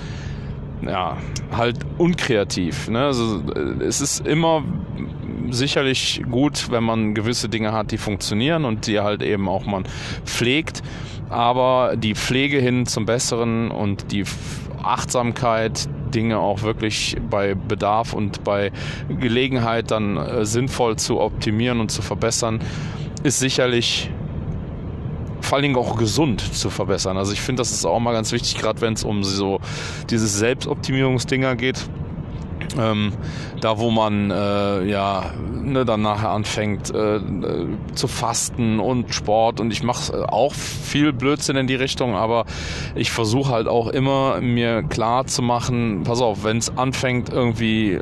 ja 0.86 1.18
halt 1.52 1.78
unkreativ. 1.98 2.90
Ne? 2.90 3.06
Also, 3.06 3.42
äh, 3.56 3.84
es 3.84 4.02
ist 4.02 4.26
immer 4.28 4.64
sicherlich 5.50 6.22
gut, 6.30 6.72
wenn 6.72 6.84
man 6.84 7.14
gewisse 7.14 7.50
Dinge 7.50 7.72
hat, 7.72 7.92
die 7.92 7.98
funktionieren 7.98 8.66
und 8.66 8.88
die 8.88 9.00
halt 9.00 9.22
eben 9.22 9.48
auch 9.48 9.66
man 9.66 9.84
pflegt. 10.26 10.82
Aber 11.34 11.96
die 11.98 12.14
Pflege 12.14 12.60
hin 12.60 12.86
zum 12.86 13.08
Besseren 13.08 13.72
und 13.72 14.12
die 14.12 14.24
Achtsamkeit, 14.84 15.90
Dinge 16.14 16.38
auch 16.38 16.62
wirklich 16.62 17.18
bei 17.28 17.56
Bedarf 17.56 18.14
und 18.14 18.44
bei 18.44 18.72
Gelegenheit 19.10 19.90
dann 19.90 20.16
äh, 20.16 20.46
sinnvoll 20.46 20.96
zu 20.98 21.20
optimieren 21.20 21.80
und 21.80 21.90
zu 21.90 22.04
verbessern, 22.04 22.60
ist 23.24 23.40
sicherlich 23.40 24.12
vor 25.42 25.56
allen 25.56 25.64
Dingen 25.64 25.76
auch 25.76 25.98
gesund 25.98 26.40
zu 26.54 26.70
verbessern. 26.70 27.18
Also 27.18 27.34
ich 27.34 27.42
finde, 27.42 27.62
das 27.62 27.72
ist 27.72 27.84
auch 27.84 28.00
mal 28.00 28.14
ganz 28.14 28.32
wichtig, 28.32 28.56
gerade 28.60 28.80
wenn 28.82 28.94
es 28.94 29.04
um 29.04 29.24
so 29.24 29.60
diese 30.12 30.28
Selbstoptimierungsdinger 30.28 31.56
geht. 31.56 31.84
Ähm, 32.78 33.14
da 33.62 33.78
wo 33.78 33.92
man 33.92 34.32
äh, 34.32 34.84
ja 34.86 35.32
ne, 35.64 35.86
dann 35.86 36.02
nachher 36.02 36.30
anfängt 36.30 36.94
äh, 36.94 37.20
zu 37.94 38.08
fasten 38.08 38.80
und 38.80 39.14
Sport. 39.14 39.60
Und 39.60 39.72
ich 39.72 39.84
mache 39.84 40.32
auch 40.32 40.54
viel 40.54 41.14
Blödsinn 41.14 41.56
in 41.56 41.68
die 41.68 41.76
Richtung, 41.76 42.16
aber 42.16 42.46
ich 42.96 43.12
versuche 43.12 43.52
halt 43.52 43.68
auch 43.68 43.88
immer 43.88 44.42
mir 44.42 44.84
klar 44.84 45.26
zu 45.26 45.42
machen, 45.42 46.04
pass 46.04 46.22
auf, 46.22 46.44
wenn 46.44 46.58
es 46.58 46.78
anfängt 46.78 47.30
irgendwie 47.32 48.00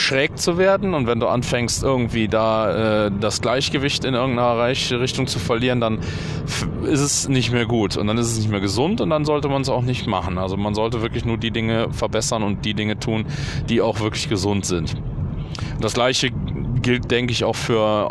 schräg 0.00 0.38
zu 0.38 0.58
werden 0.58 0.94
und 0.94 1.06
wenn 1.06 1.20
du 1.20 1.28
anfängst 1.28 1.82
irgendwie 1.82 2.28
da 2.28 3.06
äh, 3.06 3.10
das 3.20 3.40
Gleichgewicht 3.40 4.04
in 4.04 4.14
irgendeiner 4.14 4.58
Richtung 4.66 5.26
zu 5.26 5.38
verlieren, 5.38 5.80
dann 5.80 5.98
ist 6.84 7.00
es 7.00 7.28
nicht 7.28 7.52
mehr 7.52 7.66
gut 7.66 7.96
und 7.96 8.06
dann 8.06 8.18
ist 8.18 8.32
es 8.32 8.38
nicht 8.38 8.50
mehr 8.50 8.60
gesund 8.60 9.00
und 9.00 9.10
dann 9.10 9.24
sollte 9.24 9.48
man 9.48 9.62
es 9.62 9.68
auch 9.68 9.82
nicht 9.82 10.06
machen. 10.06 10.38
Also 10.38 10.56
man 10.56 10.74
sollte 10.74 11.02
wirklich 11.02 11.24
nur 11.24 11.36
die 11.36 11.50
Dinge 11.50 11.88
verbessern 11.92 12.42
und 12.42 12.64
die 12.64 12.74
Dinge 12.74 12.98
tun, 12.98 13.26
die 13.68 13.80
auch 13.80 14.00
wirklich 14.00 14.28
gesund 14.28 14.64
sind. 14.64 14.96
Das 15.80 15.94
gleiche 15.94 16.30
gilt, 16.82 17.10
denke 17.10 17.32
ich, 17.32 17.44
auch 17.44 17.56
für 17.56 18.10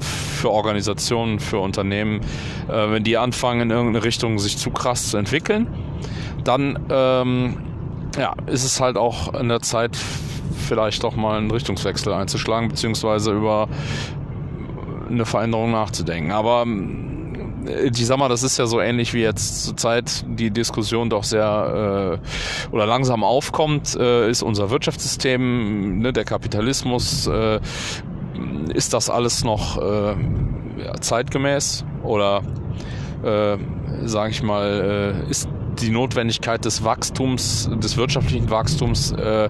für 0.00 0.50
Organisationen, 0.50 1.38
für 1.38 1.58
Unternehmen, 1.58 2.20
äh, 2.68 2.90
wenn 2.90 3.04
die 3.04 3.18
anfangen 3.18 3.60
in 3.60 3.70
irgendeine 3.70 4.04
Richtung 4.04 4.38
sich 4.38 4.56
zu 4.56 4.70
krass 4.70 5.10
zu 5.10 5.18
entwickeln, 5.18 5.66
dann 6.44 6.78
ähm, 6.88 7.58
ja, 8.18 8.34
ist 8.46 8.64
es 8.64 8.80
halt 8.80 8.96
auch 8.96 9.34
in 9.34 9.48
der 9.48 9.60
Zeit 9.60 9.98
vielleicht 10.54 11.02
doch 11.04 11.16
mal 11.16 11.38
einen 11.38 11.50
Richtungswechsel 11.50 12.12
einzuschlagen, 12.12 12.68
beziehungsweise 12.68 13.32
über 13.32 13.68
eine 15.08 15.26
Veränderung 15.26 15.72
nachzudenken. 15.72 16.30
Aber 16.30 16.66
ich 17.66 18.06
sag 18.06 18.18
mal, 18.18 18.28
das 18.28 18.42
ist 18.42 18.58
ja 18.58 18.66
so 18.66 18.80
ähnlich 18.80 19.12
wie 19.14 19.20
jetzt 19.20 19.64
zur 19.64 19.76
Zeit 19.76 20.24
die 20.26 20.50
Diskussion 20.50 21.10
doch 21.10 21.24
sehr 21.24 22.20
äh, 22.20 22.74
oder 22.74 22.86
langsam 22.86 23.24
aufkommt, 23.24 23.96
äh, 23.96 24.30
ist 24.30 24.42
unser 24.42 24.70
Wirtschaftssystem, 24.70 25.98
ne, 25.98 26.12
der 26.12 26.24
Kapitalismus, 26.24 27.26
äh, 27.26 27.60
ist 28.72 28.94
das 28.94 29.10
alles 29.10 29.44
noch 29.44 29.76
äh, 29.76 30.14
zeitgemäß 31.00 31.84
oder 32.02 32.42
äh, 33.22 33.58
sage 34.04 34.30
ich 34.30 34.42
mal, 34.42 35.24
äh, 35.26 35.30
ist 35.30 35.48
die 35.80 35.90
Notwendigkeit 35.90 36.64
des 36.64 36.84
Wachstums, 36.84 37.70
des 37.82 37.96
wirtschaftlichen 37.96 38.50
Wachstums 38.50 39.12
äh, 39.12 39.48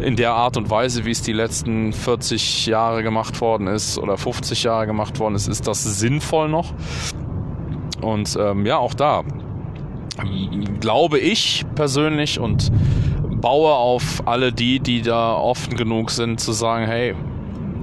in 0.00 0.16
der 0.16 0.32
Art 0.32 0.56
und 0.56 0.70
Weise, 0.70 1.04
wie 1.04 1.10
es 1.10 1.22
die 1.22 1.32
letzten 1.32 1.92
40 1.92 2.66
Jahre 2.66 3.02
gemacht 3.02 3.40
worden 3.40 3.66
ist 3.66 3.98
oder 3.98 4.16
50 4.16 4.62
Jahre 4.62 4.86
gemacht 4.86 5.18
worden 5.18 5.34
ist, 5.34 5.48
ist 5.48 5.66
das 5.66 5.82
sinnvoll 5.82 6.48
noch? 6.48 6.72
Und 8.00 8.36
ähm, 8.40 8.66
ja, 8.66 8.78
auch 8.78 8.94
da 8.94 9.22
glaube 10.80 11.18
ich 11.18 11.64
persönlich 11.74 12.38
und 12.38 12.70
baue 13.40 13.72
auf 13.72 14.22
alle 14.26 14.52
die, 14.52 14.80
die 14.80 15.02
da 15.02 15.34
offen 15.34 15.76
genug 15.76 16.10
sind, 16.10 16.40
zu 16.40 16.52
sagen, 16.52 16.86
hey, 16.86 17.14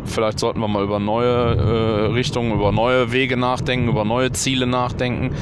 vielleicht 0.10 0.40
sollten 0.40 0.60
wir 0.60 0.68
mal 0.68 0.84
über 0.84 1.00
neue 1.00 1.56
äh, 1.56 2.06
Richtungen, 2.14 2.54
über 2.54 2.72
neue 2.72 3.12
Wege 3.12 3.38
nachdenken, 3.38 3.90
über 3.90 4.06
neue 4.06 4.32
Ziele 4.32 4.68
nachdenken. 4.68 5.36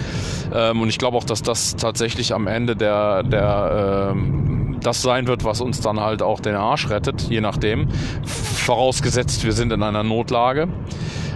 Ähm, 0.53 0.81
und 0.81 0.89
ich 0.89 0.97
glaube 0.97 1.17
auch, 1.17 1.23
dass 1.23 1.41
das 1.41 1.75
tatsächlich 1.75 2.33
am 2.33 2.47
Ende 2.47 2.75
der, 2.75 3.23
der 3.23 4.11
ähm, 4.11 4.77
das 4.81 5.01
sein 5.01 5.27
wird, 5.27 5.43
was 5.43 5.61
uns 5.61 5.81
dann 5.81 5.99
halt 5.99 6.21
auch 6.21 6.39
den 6.39 6.55
Arsch 6.55 6.89
rettet, 6.89 7.23
je 7.29 7.41
nachdem. 7.41 7.87
Vorausgesetzt, 8.25 9.43
wir 9.43 9.53
sind 9.53 9.71
in 9.73 9.83
einer 9.83 10.03
Notlage. 10.03 10.67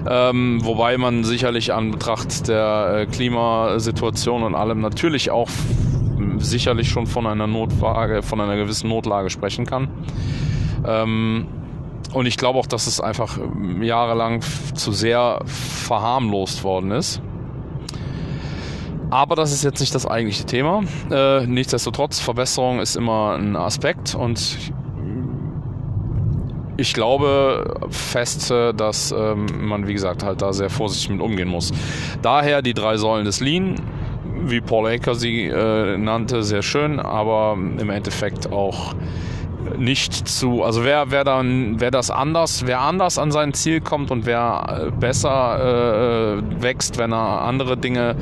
Ähm, 0.09 0.59
wobei 0.63 0.97
man 0.97 1.23
sicherlich 1.23 1.73
an 1.73 1.91
Betracht 1.91 2.47
der 2.47 3.01
äh, 3.01 3.05
Klimasituation 3.05 4.43
und 4.43 4.55
allem 4.55 4.81
natürlich 4.81 5.29
auch 5.29 5.49
sicherlich 6.37 6.89
schon 6.89 7.05
von 7.07 7.27
einer 7.27 7.47
Notlage, 7.47 8.23
von 8.23 8.41
einer 8.41 8.55
gewissen 8.55 8.89
Notlage 8.89 9.29
sprechen 9.29 9.65
kann. 9.65 9.89
Ähm, 10.85 11.45
und 12.13 12.26
ich 12.26 12.38
glaube 12.38 12.60
auch, 12.60 12.67
dass 12.67 12.88
es 12.88 13.00
einfach 13.00 13.38
jahrelang 13.82 14.41
zu 14.76 14.91
sehr 14.91 15.41
verharmlost 15.45 16.63
worden 16.63 16.91
ist. 16.91 17.21
Aber 19.10 19.36
das 19.36 19.52
ist 19.52 19.63
jetzt 19.63 19.82
nicht 19.82 19.93
das 19.93 20.06
eigentliche 20.06 20.45
Thema. 20.45 20.84
Äh, 21.12 21.45
nichtsdestotrotz, 21.45 22.19
Verbesserung 22.19 22.80
ist 22.80 22.95
immer 22.95 23.36
ein 23.38 23.58
Aspekt 23.58 24.15
und 24.15 24.58
ich 26.78 26.93
glaube 26.93 27.80
fest, 27.89 28.50
dass 28.50 29.12
ähm, 29.12 29.45
man, 29.60 29.88
wie 29.88 29.93
gesagt, 29.93 30.24
halt 30.24 30.41
da 30.41 30.54
sehr 30.54 30.69
vorsichtig 30.69 31.10
mit 31.10 31.21
umgehen 31.21 31.50
muss. 31.50 31.71
Daher 32.21 32.62
die 32.62 32.74
drei 32.74 32.97
Säulen 32.97 33.26
des 33.26 33.41
Lean, 33.41 33.76
wie 34.45 34.62
Paul 34.62 34.88
Aker 34.88 35.15
sie 35.15 35.45
äh, 35.45 35.97
nannte, 35.97 36.41
sehr 36.43 36.62
schön, 36.62 37.00
aber 37.00 37.54
im 37.54 37.89
Endeffekt 37.89 38.52
auch 38.52 38.95
nicht 39.78 40.28
zu, 40.28 40.63
also 40.63 40.84
wer, 40.84 41.12
wer 41.12 41.24
dann, 41.24 41.80
wer 41.80 41.91
das 41.91 42.12
anders, 42.12 42.65
wer 42.65 42.82
anders 42.82 43.17
an 43.17 43.32
sein 43.32 43.54
Ziel 43.54 43.82
kommt 43.82 44.12
und 44.12 44.26
wer 44.26 44.88
äh, 44.88 44.91
besser 44.91 46.38
äh, 46.39 46.62
wächst, 46.62 46.97
wenn 46.97 47.12
er 47.13 47.41
andere 47.41 47.78
Dinge 47.78 48.15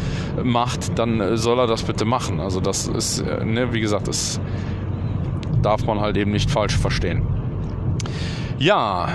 macht, 0.44 0.98
dann 0.98 1.38
soll 1.38 1.60
er 1.60 1.68
das 1.68 1.84
bitte 1.84 2.06
machen. 2.06 2.40
Also 2.40 2.60
das 2.60 2.88
ist, 2.88 3.20
äh, 3.20 3.46
ne, 3.46 3.74
wie 3.74 3.82
gesagt, 3.82 4.08
das 4.08 4.40
darf 5.62 5.86
man 5.86 6.00
halt 6.00 6.18
eben 6.18 6.32
nicht 6.32 6.50
falsch 6.50 6.78
verstehen. 6.78 7.26
Ja, 8.60 9.08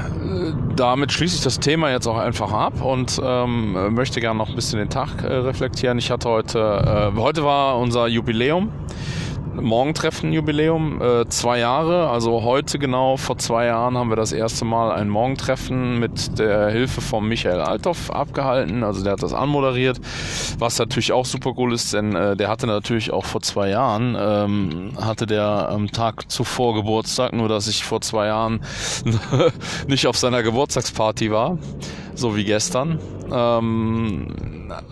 damit 0.75 1.13
schließe 1.13 1.37
ich 1.37 1.43
das 1.43 1.61
Thema 1.61 1.91
jetzt 1.91 2.07
auch 2.07 2.17
einfach 2.17 2.51
ab 2.51 2.83
und 2.83 3.21
ähm, 3.23 3.95
möchte 3.95 4.21
gerne 4.21 4.39
noch 4.39 4.49
ein 4.49 4.55
bisschen 4.55 4.79
den 4.79 4.89
Tag 4.89 5.23
äh, 5.23 5.27
reflektieren. 5.27 5.99
Ich 5.99 6.11
hatte 6.11 6.31
heute, 6.31 7.13
äh, 7.15 7.21
heute 7.21 7.45
war 7.45 7.79
unser 7.79 8.07
Jubiläum. 8.07 8.71
Morgentreffen-Jubiläum, 9.61 11.01
äh, 11.01 11.29
zwei 11.29 11.59
Jahre. 11.59 12.09
Also 12.09 12.43
heute 12.43 12.79
genau 12.79 13.17
vor 13.17 13.39
zwei 13.39 13.67
Jahren 13.67 13.97
haben 13.97 14.09
wir 14.09 14.17
das 14.17 14.33
erste 14.33 14.65
Mal 14.65 14.93
ein 14.93 15.09
Morgentreffen 15.09 15.99
mit 15.99 16.39
der 16.39 16.71
Hilfe 16.71 17.01
von 17.01 17.27
Michael 17.27 17.61
Althoff 17.61 18.11
abgehalten. 18.11 18.83
Also 18.83 19.03
der 19.03 19.15
hat 19.15 19.23
das 19.23 19.33
anmoderiert, 19.33 20.01
was 20.59 20.79
natürlich 20.79 21.13
auch 21.13 21.25
super 21.25 21.53
cool 21.57 21.73
ist, 21.73 21.93
denn 21.93 22.15
äh, 22.15 22.37
der 22.37 22.49
hatte 22.49 22.67
natürlich 22.67 23.13
auch 23.13 23.25
vor 23.25 23.43
zwei 23.43 23.69
Jahren, 23.69 24.17
ähm, 24.19 24.93
hatte 25.01 25.27
der 25.27 25.69
am 25.71 25.91
Tag 25.91 26.31
zuvor 26.31 26.75
Geburtstag, 26.75 27.33
nur 27.33 27.49
dass 27.49 27.69
ich 27.69 27.85
vor 27.85 28.01
zwei 28.01 28.27
Jahren 28.27 28.61
nicht 29.87 30.07
auf 30.07 30.17
seiner 30.17 30.43
Geburtstagsparty 30.43 31.31
war, 31.31 31.59
so 32.15 32.37
wie 32.37 32.45
gestern. 32.45 32.99
Ähm, 33.33 34.29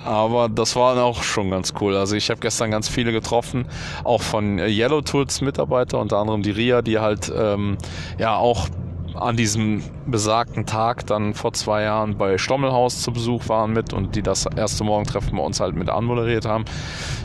aber 0.04 0.48
das 0.48 0.76
war 0.76 1.02
auch 1.02 1.22
schon 1.22 1.50
ganz 1.50 1.74
cool. 1.80 1.96
Also 1.96 2.16
ich 2.16 2.30
habe 2.30 2.40
gestern 2.40 2.70
ganz 2.70 2.88
viele 2.88 3.12
getroffen, 3.12 3.66
auch 4.04 4.22
von 4.22 4.51
Yellow 4.58 5.00
Tools 5.00 5.40
Mitarbeiter, 5.40 5.98
unter 5.98 6.18
anderem 6.18 6.42
die 6.42 6.50
Ria, 6.50 6.82
die 6.82 6.98
halt 6.98 7.32
ähm, 7.34 7.76
ja 8.18 8.36
auch 8.36 8.68
an 9.14 9.36
diesem 9.36 9.82
besagten 10.06 10.66
Tag 10.66 11.06
dann 11.06 11.34
vor 11.34 11.52
zwei 11.52 11.82
Jahren 11.82 12.16
bei 12.16 12.38
Stommelhaus 12.38 13.02
zu 13.02 13.12
Besuch 13.12 13.48
waren 13.48 13.72
mit 13.72 13.92
und 13.92 14.14
die 14.16 14.22
das 14.22 14.46
erste 14.46 14.84
Morgentreffen 14.84 15.36
bei 15.36 15.42
uns 15.42 15.60
halt 15.60 15.74
mit 15.74 15.88
anmoderiert 15.88 16.46
haben. 16.46 16.64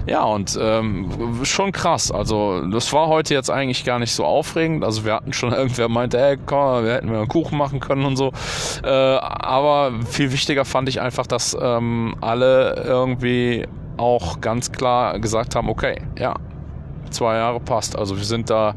Ja, 0.05 0.23
und 0.23 0.57
ähm, 0.61 1.43
schon 1.43 1.71
krass. 1.71 2.11
Also 2.11 2.67
das 2.67 2.91
war 2.93 3.07
heute 3.07 3.33
jetzt 3.33 3.49
eigentlich 3.49 3.83
gar 3.83 3.99
nicht 3.99 4.13
so 4.13 4.25
aufregend. 4.25 4.83
Also 4.83 5.05
wir 5.05 5.13
hatten 5.13 5.33
schon 5.33 5.51
irgendwer 5.53 5.89
meinte, 5.89 6.19
ey, 6.19 6.37
komm, 6.45 6.85
wir 6.85 6.93
hätten 6.93 7.09
wir 7.09 7.17
einen 7.19 7.27
Kuchen 7.27 7.57
machen 7.57 7.79
können 7.79 8.05
und 8.05 8.15
so. 8.15 8.31
Äh, 8.83 8.89
aber 8.89 9.91
viel 10.05 10.31
wichtiger 10.31 10.65
fand 10.65 10.89
ich 10.89 11.01
einfach, 11.01 11.27
dass 11.27 11.57
ähm, 11.59 12.15
alle 12.21 12.83
irgendwie 12.85 13.65
auch 13.97 14.41
ganz 14.41 14.71
klar 14.71 15.19
gesagt 15.19 15.55
haben, 15.55 15.69
okay, 15.69 16.01
ja, 16.17 16.35
zwei 17.17 17.37
Jahre 17.37 17.59
passt. 17.59 17.97
Also 17.97 18.17
wir 18.17 18.25
sind 18.25 18.49
da 18.49 18.75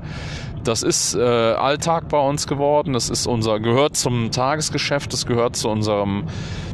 das 0.64 0.82
ist 0.82 1.14
äh, 1.14 1.20
Alltag 1.20 2.08
bei 2.08 2.18
uns 2.18 2.46
geworden. 2.46 2.92
Das 2.92 3.08
ist 3.08 3.26
unser, 3.26 3.60
gehört 3.60 3.96
zum 3.96 4.30
Tagesgeschäft, 4.30 5.12
das 5.12 5.26
gehört 5.26 5.56
zu 5.56 5.68
unserem, 5.68 6.24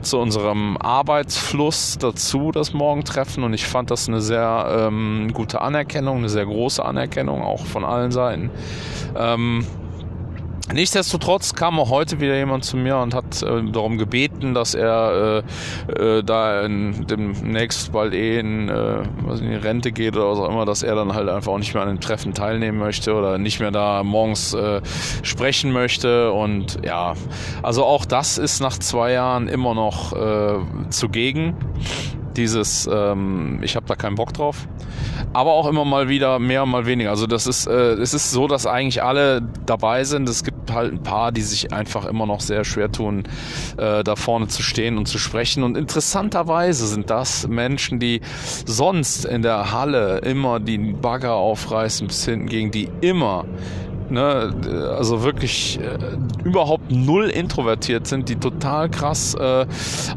zu 0.03 0.19
unserem 0.19 0.77
Arbeitsfluss 0.77 1.97
dazu, 1.99 2.51
das 2.53 2.73
Morgentreffen. 2.73 3.45
Und 3.45 3.55
ich 3.55 3.67
fand 3.67 3.91
das 3.91 4.09
eine 4.09 4.21
sehr 4.21 4.89
ähm, 4.89 5.31
gute 5.33 5.61
Anerkennung, 5.61 6.19
eine 6.19 6.29
sehr 6.29 6.47
große 6.47 6.85
Anerkennung, 6.85 7.43
auch 7.43 7.65
von 7.65 7.85
allen 7.85 8.11
Seiten. 8.11 8.51
Ähm, 9.17 9.65
Nichtsdestotrotz 10.73 11.55
kam 11.55 11.79
auch 11.79 11.91
heute 11.91 12.21
wieder 12.21 12.37
jemand 12.37 12.65
zu 12.65 12.77
mir 12.77 12.97
und 12.99 13.15
hat 13.15 13.41
äh, 13.43 13.63
darum 13.71 13.99
gebeten, 13.99 14.53
dass 14.53 14.75
er 14.75 15.45
äh, 15.89 16.19
äh, 16.19 16.25
da 16.25 16.63
in, 16.63 17.07
demnächst 17.07 17.93
bald 17.93 18.13
eh 18.15 18.41
in, 18.41 18.69
äh, 18.69 19.03
was 19.23 19.41
in 19.41 19.49
die 19.49 19.55
Rente 19.55 19.93
geht 19.93 20.17
oder 20.17 20.29
was 20.29 20.41
auch 20.41 20.49
immer, 20.49 20.65
dass 20.65 20.83
er 20.83 20.97
dann 20.97 21.15
halt 21.15 21.29
einfach 21.29 21.53
auch 21.53 21.59
nicht 21.59 21.73
mehr 21.73 21.85
an 21.85 21.89
den 21.89 22.01
Treffen 22.01 22.35
teilnehmen 22.35 22.79
möchte 22.79 23.15
oder 23.15 23.39
nicht 23.39 23.61
mehr 23.61 23.71
da 23.71 24.03
morgens 24.03 24.55
äh, 24.55 24.81
sprechen 25.23 25.73
möchte. 25.73 26.33
Und 26.33 26.85
ja, 26.85 27.15
also 27.63 27.85
auch 27.85 28.05
das 28.05 28.37
ist 28.37 28.61
nach 28.61 28.77
zwei 28.79 29.13
Jahren 29.13 29.47
immer 29.47 29.73
noch 29.73 30.15
äh, 30.15 30.59
zugegen. 30.91 31.55
Dieses, 32.37 32.89
ähm, 32.93 33.61
ich 33.63 33.77
habe 33.77 33.87
da 33.87 33.95
keinen 33.95 34.17
Bock 34.17 34.35
drauf. 34.35 34.67
aber 35.33 35.53
auch 35.53 35.67
immer 35.67 35.85
mal 35.85 36.09
wieder 36.09 36.39
mehr, 36.39 36.67
mal 36.67 36.87
weniger. 36.87 37.11
Also 37.11 37.27
das 37.27 37.47
ist, 37.47 37.67
äh, 37.67 37.93
es 37.93 38.15
ist 38.15 38.31
so, 38.31 38.49
dass 38.49 38.67
eigentlich 38.67 39.03
alle 39.03 39.43
dabei 39.67 40.05
sind. 40.05 40.29
Es 40.29 40.45
gibt 40.45 40.56
halt 40.77 40.93
ein 40.93 41.03
paar, 41.03 41.33
die 41.33 41.43
sich 41.43 41.73
einfach 41.73 42.07
immer 42.07 42.27
noch 42.27 42.41
sehr 42.41 42.65
schwer 42.65 42.93
tun, 42.93 43.25
äh, 43.77 44.05
da 44.05 44.15
vorne 44.15 44.47
zu 44.47 44.63
stehen 44.63 44.97
und 44.97 45.07
zu 45.07 45.19
sprechen. 45.19 45.65
Und 45.65 45.77
interessanterweise 45.77 46.87
sind 46.87 47.11
das 47.11 47.49
Menschen, 47.49 47.99
die 47.99 48.21
sonst 48.65 49.25
in 49.25 49.43
der 49.43 49.73
Halle 49.73 50.19
immer 50.19 50.61
die 50.61 50.79
Bagger 50.79 51.35
aufreißen 51.35 52.07
bis 52.07 52.25
hinten 52.25 52.47
gegen 52.47 52.71
die 52.71 52.89
immer 53.01 53.45
Ne, 54.09 54.55
also 54.97 55.25
wirklich 55.25 55.81
äh, 55.81 55.99
überhaupt 56.45 56.93
null 56.93 57.29
introvertiert 57.29 58.07
sind, 58.07 58.29
die 58.29 58.37
total 58.37 58.89
krass 58.89 59.35
äh, 59.35 59.67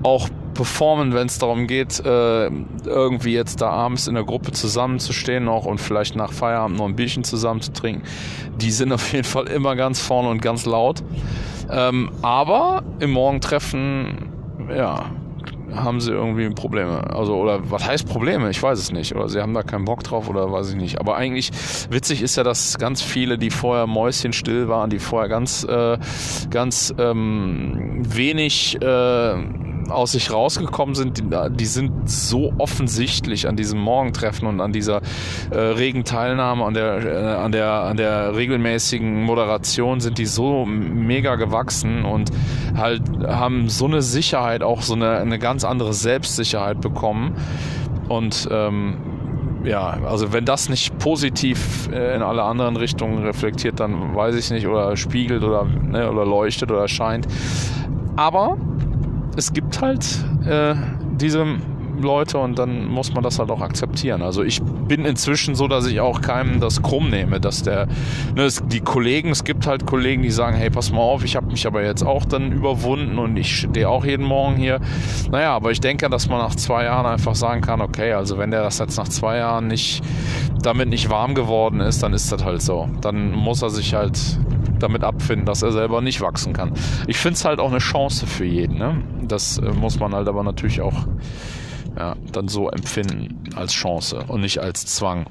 auch 0.04 0.30
performen, 0.60 1.14
wenn 1.14 1.28
es 1.28 1.40
darum 1.40 1.68
geht, 1.68 2.02
äh, 2.02 2.50
irgendwie 2.84 3.32
jetzt 3.32 3.62
da 3.62 3.70
abends 3.70 4.08
in 4.08 4.16
der 4.16 4.26
Gruppe 4.26 4.52
zusammenzustehen 4.52 5.46
noch 5.46 5.64
und 5.64 5.80
vielleicht 5.80 6.18
nach 6.18 6.34
Feierabend 6.34 6.78
noch 6.78 6.86
ein 6.86 6.98
Bierchen 6.98 7.24
zusammen 7.24 7.62
zu 7.62 7.72
trinken. 7.72 8.04
Die 8.58 8.72
sind 8.72 8.92
auf 8.92 9.14
jeden 9.14 9.24
Fall 9.24 9.48
immer 9.48 9.78
ganz 9.78 10.02
vorne 10.02 10.28
und 10.28 10.42
ganz 10.42 10.66
laut. 10.66 11.02
Ähm, 11.72 12.12
aber 12.22 12.84
im 13.00 13.12
Morgentreffen, 13.12 14.34
ja, 14.76 15.06
haben 15.74 16.02
sie 16.02 16.12
irgendwie 16.12 16.50
Probleme. 16.50 17.16
Also, 17.16 17.36
oder 17.36 17.72
was 17.72 17.88
heißt 17.88 18.10
Probleme? 18.10 18.50
Ich 18.50 18.62
weiß 18.62 18.80
es 18.80 18.92
nicht. 18.92 19.16
Oder 19.16 19.30
sie 19.30 19.40
haben 19.40 19.54
da 19.54 19.64
keinen 19.64 19.86
Bock 19.86 20.04
drauf 20.04 20.30
oder 20.30 20.52
weiß 20.52 20.72
ich 20.72 20.76
nicht. 20.76 21.00
Aber 21.00 21.16
eigentlich 21.16 21.52
witzig 21.90 22.22
ist 22.22 22.36
ja, 22.36 22.44
dass 22.44 22.78
ganz 22.78 23.02
viele, 23.02 23.38
die 23.38 23.50
vorher 23.50 23.88
mäuschenstill 23.88 24.68
waren, 24.68 24.90
die 24.90 25.00
vorher 25.00 25.30
ganz, 25.30 25.64
äh, 25.64 25.98
ganz 26.50 26.94
ähm, 26.98 28.02
wenig 28.04 28.82
äh, 28.82 29.36
aus 29.92 30.14
sich 30.14 30.32
rausgekommen 30.32 30.96
sind, 30.96 31.18
die, 31.18 31.24
die, 31.52 31.66
sind 31.66 32.10
so 32.10 32.54
offensichtlich 32.58 33.48
an 33.48 33.56
diesem 33.56 33.80
Morgentreffen 33.80 34.48
und 34.48 34.62
an 34.62 34.72
dieser 34.72 35.02
äh, 35.52 35.58
regen 35.58 36.04
Teilnahme, 36.04 36.66
an 36.66 36.74
der, 36.74 37.06
äh, 37.06 37.36
an, 37.36 37.52
der, 37.52 37.72
an 37.72 37.98
der 37.98 38.36
regelmäßigen 38.36 39.24
Moderation 39.24 40.00
sind 40.00 40.18
die 40.18 40.26
so 40.26 40.66
mega 40.66 41.36
gewachsen 41.36 42.06
und 42.06 42.32
halt 42.76 43.02
haben 43.26 43.70
so 43.70 43.86
eine 43.86 44.02
Sicherheit, 44.02 44.64
auch 44.64 44.82
so 44.82 44.94
eine, 44.94 45.18
eine 45.18 45.40
ganz 45.40 45.64
andere 45.64 45.94
Selbstsicherheit 45.94 46.82
bekommen. 46.82 47.36
Und 48.08 48.48
ähm, 48.52 48.98
ja, 49.64 49.98
also 50.06 50.32
wenn 50.34 50.46
das 50.46 50.70
nicht 50.70 50.98
positiv 51.00 51.90
äh, 51.92 52.16
in 52.16 52.22
alle 52.22 52.44
anderen 52.44 52.78
Richtungen 52.78 53.24
reflektiert, 53.24 53.80
dann 53.80 54.16
weiß 54.16 54.36
ich 54.36 54.52
nicht, 54.52 54.68
oder 54.68 54.96
spiegelt 54.96 55.44
oder, 55.44 55.66
ne, 55.66 56.10
oder 56.10 56.26
leuchtet 56.26 56.72
oder 56.72 56.88
scheint. 56.88 57.28
Aber 58.16 58.58
es 59.36 59.54
gibt 59.54 59.69
halt 59.82 60.06
äh, 60.46 60.76
diese 61.20 61.46
Leute 62.04 62.38
und 62.38 62.58
dann 62.58 62.86
muss 62.86 63.14
man 63.14 63.24
das 63.24 63.40
halt 63.40 63.50
auch 63.52 63.62
akzeptieren. 63.62 64.22
Also 64.22 64.44
ich 64.44 64.62
bin 64.62 65.06
inzwischen 65.06 65.56
so, 65.56 65.68
dass 65.68 65.86
ich 65.88 66.00
auch 66.00 66.22
keinem 66.22 66.60
das 66.60 66.82
krumm 66.82 67.10
nehme, 67.10 67.40
dass 67.40 67.64
der, 67.64 67.88
ne, 68.36 68.44
es, 68.44 68.62
die 68.66 68.82
Kollegen, 68.82 69.30
es 69.30 69.44
gibt 69.44 69.68
halt 69.68 69.86
Kollegen, 69.86 70.24
die 70.24 70.32
sagen, 70.32 70.56
hey, 70.56 70.70
pass 70.70 70.92
mal 70.92 71.00
auf, 71.00 71.24
ich 71.24 71.36
habe 71.36 71.48
mich 71.48 71.68
aber 71.68 71.84
jetzt 71.84 72.04
auch 72.04 72.26
dann 72.26 72.52
überwunden 72.52 73.20
und 73.20 73.38
ich 73.38 73.60
stehe 73.60 73.90
auch 73.90 74.06
jeden 74.06 74.26
Morgen 74.26 74.56
hier. 74.56 74.80
Naja, 75.32 75.54
aber 75.54 75.72
ich 75.72 75.80
denke, 75.80 76.10
dass 76.10 76.30
man 76.30 76.40
nach 76.40 76.56
zwei 76.56 76.86
Jahren 76.86 77.06
einfach 77.06 77.36
sagen 77.36 77.62
kann, 77.62 77.82
okay, 77.82 78.14
also 78.14 78.38
wenn 78.38 78.52
der 78.52 78.64
das 78.64 78.80
jetzt 78.80 78.98
nach 78.98 79.08
zwei 79.08 79.38
Jahren 79.38 79.68
nicht, 79.68 80.02
damit 80.62 80.90
nicht 80.90 81.10
warm 81.10 81.36
geworden 81.36 81.80
ist, 81.80 82.04
dann 82.04 82.14
ist 82.14 82.32
das 82.32 82.44
halt 82.44 82.62
so. 82.62 82.90
Dann 83.02 83.32
muss 83.32 83.62
er 83.62 83.70
sich 83.70 83.94
halt 83.94 84.20
damit 84.80 85.04
abfinden, 85.04 85.46
dass 85.46 85.62
er 85.62 85.72
selber 85.72 86.02
nicht 86.02 86.22
wachsen 86.22 86.54
kann. 86.54 86.74
Ich 87.08 87.18
finde 87.18 87.36
es 87.36 87.46
halt 87.46 87.60
auch 87.60 87.70
eine 87.70 87.80
Chance 87.80 88.26
für 88.26 88.46
jeden. 88.46 88.78
Ne? 88.78 89.04
Das 89.28 89.58
äh, 89.58 89.72
muss 89.72 90.00
man 90.00 90.14
halt 90.14 90.28
aber 90.28 90.44
natürlich 90.44 90.82
auch 90.82 91.06
ja, 91.98 92.16
dann 92.32 92.48
so 92.48 92.70
empfinden 92.70 93.44
als 93.56 93.74
Chance 93.74 94.24
und 94.28 94.42
nicht 94.42 94.60
als 94.60 94.86
Zwang. 94.86 95.26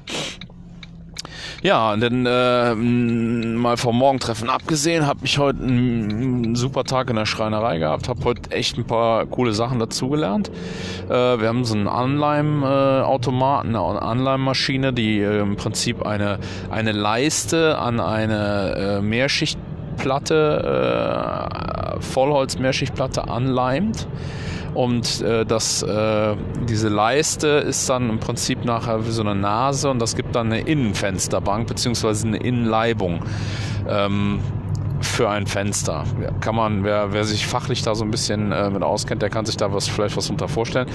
Ja, 1.61 1.93
denn 1.97 2.25
äh, 2.25 2.73
mal 2.73 3.75
vom 3.75 3.97
Morgentreffen 3.97 4.49
abgesehen, 4.49 5.05
habe 5.05 5.19
ich 5.23 5.39
heute 5.39 5.61
einen 5.61 6.55
super 6.55 6.85
Tag 6.85 7.09
in 7.09 7.17
der 7.17 7.25
Schreinerei 7.25 7.79
gehabt, 7.79 8.07
habe 8.07 8.23
heute 8.23 8.49
echt 8.51 8.77
ein 8.77 8.85
paar 8.85 9.25
coole 9.25 9.53
Sachen 9.53 9.77
dazugelernt. 9.77 10.49
Äh, 11.09 11.11
wir 11.11 11.49
haben 11.49 11.65
so 11.65 11.75
einen 11.75 11.89
Anleim-Automaten, 11.89 13.75
eine 13.75 14.01
Anleimmaschine, 14.01 14.93
die 14.93 15.19
äh, 15.19 15.41
im 15.41 15.57
Prinzip 15.57 16.05
eine, 16.05 16.39
eine 16.71 16.93
Leiste 16.93 17.77
an 17.77 17.99
eine 17.99 18.99
äh, 18.99 19.01
Mehrschichtplatte, 19.01 21.97
äh, 21.97 22.01
Vollholz-Mehrschichtplatte 22.01 23.27
anleimt. 23.27 24.07
Und 24.73 25.21
äh, 25.21 25.45
das, 25.45 25.83
äh, 25.83 26.35
diese 26.67 26.89
Leiste 26.89 27.47
ist 27.47 27.89
dann 27.89 28.09
im 28.09 28.19
Prinzip 28.19 28.65
nachher 28.65 29.05
wie 29.05 29.11
so 29.11 29.21
eine 29.21 29.35
Nase 29.35 29.89
und 29.89 29.99
das 29.99 30.15
gibt 30.15 30.35
dann 30.35 30.51
eine 30.51 30.61
Innenfensterbank 30.61 31.67
beziehungsweise 31.67 32.27
eine 32.27 32.37
Innenleibung. 32.37 33.23
Ähm, 33.87 34.39
für 35.01 35.29
ein 35.29 35.47
Fenster. 35.47 36.03
Kann 36.41 36.55
man, 36.55 36.83
wer, 36.83 37.13
wer 37.13 37.23
sich 37.23 37.47
fachlich 37.47 37.81
da 37.81 37.95
so 37.95 38.03
ein 38.03 38.11
bisschen 38.11 38.51
äh, 38.51 38.69
mit 38.69 38.83
auskennt, 38.83 39.21
der 39.21 39.29
kann 39.29 39.45
sich 39.45 39.57
da 39.57 39.73
was 39.73 39.87
vielleicht 39.87 40.17
was 40.17 40.29
unter 40.29 40.47
vorstellen. 40.47 40.87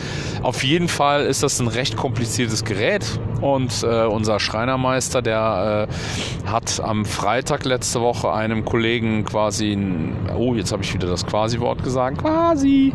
Auf 0.42 0.62
jeden 0.64 0.88
Fall 0.88 1.24
ist 1.24 1.42
das 1.42 1.60
ein 1.60 1.68
recht 1.68 1.96
kompliziertes 1.96 2.64
Gerät 2.64 3.18
und 3.40 3.82
äh, 3.82 4.04
unser 4.04 4.40
Schreinermeister, 4.40 5.22
der 5.22 5.88
äh, 5.88 6.50
hat 6.50 6.80
am 6.80 7.04
Freitag 7.04 7.64
letzte 7.64 8.00
Woche 8.00 8.32
einem 8.32 8.64
Kollegen 8.64 9.24
quasi, 9.24 9.72
ein, 9.72 10.30
oh 10.36 10.54
jetzt 10.54 10.72
habe 10.72 10.82
ich 10.82 10.92
wieder 10.92 11.08
das 11.08 11.26
Quasi-Wort 11.26 11.82
gesagt, 11.82 12.18
quasi 12.18 12.92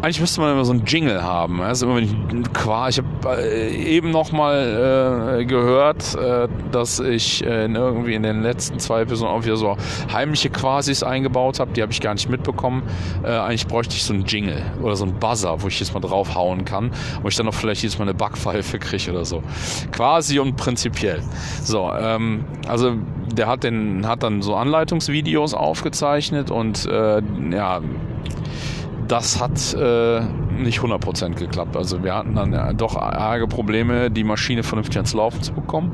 eigentlich 0.00 0.20
müsste 0.20 0.40
man 0.40 0.52
immer 0.52 0.64
so 0.64 0.72
einen 0.72 0.84
Jingle 0.84 1.22
haben. 1.22 1.60
Also 1.60 1.86
immer 1.86 1.96
wenn 1.96 2.04
ich, 2.04 2.52
qua, 2.52 2.88
ich 2.88 2.98
habe 2.98 3.42
äh, 3.42 3.74
eben 3.74 4.10
noch 4.10 4.32
mal 4.32 5.40
äh, 5.40 5.44
gehört, 5.44 6.14
äh, 6.14 6.48
dass 6.70 7.00
ich 7.00 7.44
äh, 7.44 7.64
in 7.64 7.74
irgendwie 7.74 8.14
in 8.14 8.22
den 8.22 8.42
letzten 8.42 8.78
zwei 8.78 9.02
Episoden 9.02 9.32
auch 9.32 9.44
wieder 9.44 9.56
so 9.56 9.76
heimliche 10.12 10.50
Quasis 10.50 11.02
eingebaut 11.02 11.60
habe. 11.60 11.72
Die 11.72 11.82
habe 11.82 11.92
ich 11.92 12.00
gar 12.00 12.14
nicht 12.14 12.28
mitbekommen. 12.28 12.82
Äh, 13.22 13.28
eigentlich 13.28 13.66
bräuchte 13.66 13.94
ich 13.94 14.04
so 14.04 14.14
einen 14.14 14.24
Jingle 14.24 14.62
oder 14.82 14.96
so 14.96 15.04
einen 15.04 15.18
Buzzer, 15.18 15.62
wo 15.62 15.68
ich 15.68 15.78
jetzt 15.80 15.94
mal 15.94 16.00
draufhauen 16.00 16.64
kann, 16.64 16.90
wo 17.22 17.28
ich 17.28 17.36
dann 17.36 17.46
noch 17.46 17.54
vielleicht 17.54 17.82
jetzt 17.82 17.98
mal 17.98 18.04
eine 18.04 18.14
Backpfeife 18.14 18.78
kriege 18.78 19.10
oder 19.10 19.24
so. 19.24 19.42
Quasi 19.90 20.38
und 20.38 20.56
prinzipiell. 20.56 21.22
So, 21.62 21.90
ähm, 21.92 22.44
also 22.68 22.94
der 23.32 23.46
hat 23.46 23.64
den 23.64 24.06
hat 24.06 24.22
dann 24.22 24.42
so 24.42 24.54
Anleitungsvideos 24.54 25.54
aufgezeichnet 25.54 26.50
und 26.50 26.86
äh, 26.86 27.22
ja 27.50 27.80
das 29.12 29.38
hat 29.38 29.74
äh, 29.74 30.22
nicht 30.56 30.80
100% 30.80 31.34
geklappt. 31.34 31.76
Also 31.76 32.02
wir 32.02 32.14
hatten 32.14 32.34
dann 32.34 32.54
ja 32.54 32.72
doch 32.72 32.96
arge 32.96 33.46
Probleme, 33.46 34.10
die 34.10 34.24
Maschine 34.24 34.62
vernünftig 34.62 34.96
ans 34.96 35.12
Laufen 35.12 35.42
zu 35.42 35.52
bekommen. 35.52 35.92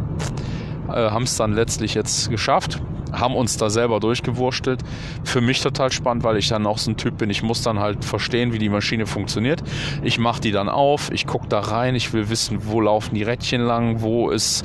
Äh, 0.89 1.11
Haben 1.11 1.25
es 1.25 1.37
dann 1.37 1.53
letztlich 1.53 1.95
jetzt 1.95 2.31
geschafft 2.31 2.81
haben 3.13 3.35
uns 3.35 3.57
da 3.57 3.71
selber 3.71 4.01
durchgewurstelt. 4.01 4.81
Für 5.25 5.41
mich 5.41 5.61
total 5.61 5.93
spannend, 5.93 6.25
weil 6.25 6.37
ich 6.37 6.49
dann 6.49 6.67
auch 6.67 6.79
so 6.79 6.91
ein 6.91 6.97
Typ 6.97 7.19
bin. 7.19 7.31
Ich 7.31 7.43
muss 7.43 7.63
dann 7.63 7.79
halt 7.79 8.05
verstehen, 8.05 8.53
wie 8.53 8.59
die 8.59 8.69
Maschine 8.69 9.07
funktioniert. 9.07 9.63
Ich 10.03 10.19
mache 10.19 10.41
die 10.41 10.53
dann 10.53 10.69
auf, 10.69 11.11
ich 11.13 11.27
gucke 11.27 11.49
da 11.49 11.61
rein, 11.61 11.95
ich 11.95 12.13
will 12.13 12.29
wissen, 12.29 12.59
wo 12.67 12.81
laufen 12.81 13.15
die 13.15 13.23
Rädchen 13.23 13.63
lang, 13.63 14.01
wo 14.01 14.31
ist 14.31 14.65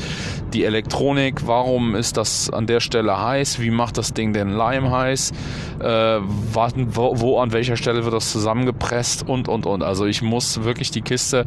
die 0.54 0.66
Elektronik, 0.66 1.48
warum 1.48 1.96
ist 1.96 2.18
das 2.18 2.50
an 2.50 2.68
der 2.68 2.80
Stelle 2.80 3.20
heiß, 3.20 3.60
wie 3.60 3.72
macht 3.72 3.98
das 3.98 4.14
Ding 4.14 4.34
denn 4.34 4.50
Leim 4.50 4.92
heiß, 4.92 5.32
äh, 5.80 6.20
wo, 6.22 7.20
wo, 7.20 7.40
an 7.40 7.52
welcher 7.52 7.76
Stelle 7.76 8.04
wird 8.04 8.14
das 8.14 8.32
zusammengepresst 8.32 9.28
und 9.28 9.48
und 9.48 9.66
und. 9.66 9.84
Also 9.84 10.06
ich 10.06 10.22
muss 10.22 10.64
wirklich 10.64 10.92
die 10.92 11.02
Kiste 11.02 11.46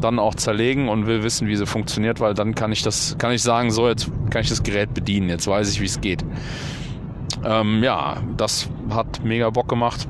dann 0.00 0.18
auch 0.18 0.34
zerlegen 0.34 0.88
und 0.88 1.06
will 1.06 1.22
wissen, 1.22 1.48
wie 1.48 1.56
sie 1.56 1.66
funktioniert, 1.66 2.20
weil 2.20 2.34
dann 2.34 2.54
kann 2.54 2.72
ich 2.72 2.82
das, 2.82 3.16
kann 3.18 3.32
ich 3.32 3.42
sagen, 3.42 3.70
so 3.70 3.88
jetzt 3.88 4.10
kann 4.30 4.42
ich 4.42 4.48
das 4.48 4.62
Gerät 4.62 4.94
bedienen, 4.94 5.28
jetzt 5.28 5.46
weiß 5.46 5.70
ich, 5.72 5.80
wie 5.80 5.86
es 5.86 6.00
geht. 6.00 6.24
Ähm, 7.44 7.82
ja, 7.82 8.18
das 8.36 8.68
hat 8.90 9.24
mega 9.24 9.50
Bock 9.50 9.68
gemacht. 9.68 10.08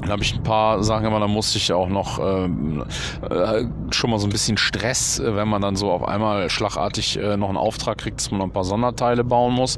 Dann 0.00 0.10
habe 0.12 0.22
ich 0.22 0.34
ein 0.34 0.42
paar 0.42 0.82
Sachen 0.82 1.04
gemacht, 1.04 1.22
da 1.22 1.28
musste 1.28 1.58
ich 1.58 1.72
auch 1.72 1.88
noch 1.88 2.18
ähm, 2.18 2.84
äh, 3.28 3.64
schon 3.90 4.10
mal 4.10 4.18
so 4.18 4.26
ein 4.26 4.30
bisschen 4.30 4.56
Stress, 4.56 5.18
äh, 5.18 5.36
wenn 5.36 5.46
man 5.46 5.60
dann 5.60 5.76
so 5.76 5.90
auf 5.90 6.08
einmal 6.08 6.48
schlagartig 6.48 7.18
äh, 7.18 7.36
noch 7.36 7.48
einen 7.48 7.58
Auftrag 7.58 7.98
kriegt, 7.98 8.18
dass 8.18 8.30
man 8.30 8.38
noch 8.38 8.46
ein 8.46 8.52
paar 8.52 8.64
Sonderteile 8.64 9.24
bauen 9.24 9.52
muss. 9.52 9.76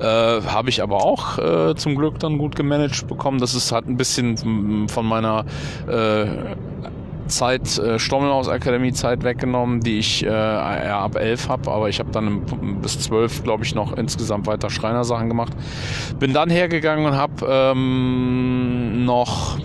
Äh, 0.00 0.04
habe 0.04 0.68
ich 0.68 0.80
aber 0.80 1.04
auch 1.04 1.38
äh, 1.38 1.74
zum 1.74 1.96
Glück 1.96 2.20
dann 2.20 2.38
gut 2.38 2.54
gemanagt 2.54 3.08
bekommen. 3.08 3.40
Das 3.40 3.54
ist 3.54 3.72
halt 3.72 3.88
ein 3.88 3.96
bisschen 3.96 4.88
von 4.88 5.06
meiner 5.06 5.44
äh, 5.88 6.26
Zeit, 7.28 7.78
äh, 7.78 7.98
Stommelhaus 7.98 8.48
Akademie 8.48 8.92
Zeit 8.92 9.22
weggenommen, 9.24 9.80
die 9.80 9.98
ich 9.98 10.24
äh, 10.24 10.28
ab 10.28 11.16
11 11.16 11.48
habe, 11.48 11.70
aber 11.70 11.88
ich 11.88 11.98
habe 12.00 12.10
dann 12.10 12.42
bis 12.82 12.98
12, 13.00 13.44
glaube 13.44 13.64
ich, 13.64 13.74
noch 13.74 13.96
insgesamt 13.96 14.46
weiter 14.46 14.70
Schreinersachen 14.70 15.28
gemacht. 15.28 15.52
Bin 16.18 16.32
dann 16.32 16.50
hergegangen 16.50 17.06
und 17.06 17.16
habe 17.16 17.46
ähm, 17.48 19.04
noch 19.04 19.58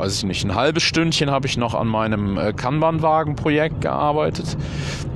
weiß 0.00 0.18
ich 0.18 0.24
nicht, 0.24 0.44
ein 0.44 0.54
halbes 0.54 0.82
Stündchen 0.82 1.30
habe 1.30 1.46
ich 1.46 1.56
noch 1.56 1.74
an 1.74 1.86
meinem 1.86 2.38
äh, 2.38 2.52
Kanban-Wagen-Projekt 2.52 3.80
gearbeitet. 3.82 4.56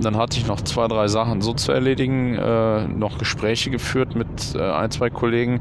Dann 0.00 0.16
hatte 0.16 0.38
ich 0.38 0.46
noch 0.46 0.60
zwei, 0.60 0.88
drei 0.88 1.08
Sachen 1.08 1.40
so 1.40 1.54
zu 1.54 1.72
erledigen, 1.72 2.34
äh, 2.34 2.86
noch 2.88 3.18
Gespräche 3.18 3.70
geführt 3.70 4.14
mit 4.14 4.54
äh, 4.54 4.60
ein, 4.60 4.90
zwei 4.90 5.10
Kollegen. 5.10 5.60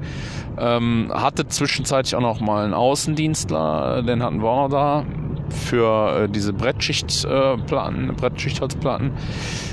Ähm, 0.57 1.11
hatte 1.13 1.47
zwischenzeitlich 1.47 2.15
auch 2.15 2.21
noch 2.21 2.41
mal 2.41 2.65
einen 2.65 2.73
Außendienstler, 2.73 4.03
den 4.03 4.21
hatten 4.21 4.41
wir 4.41 4.49
auch 4.49 4.67
noch 4.67 4.69
da 4.69 5.05
für 5.49 6.23
äh, 6.23 6.29
diese 6.29 6.53
Brettschichtplatten, 6.53 8.09
äh, 8.09 8.13
Brettschichtholzplatten. 8.13 9.11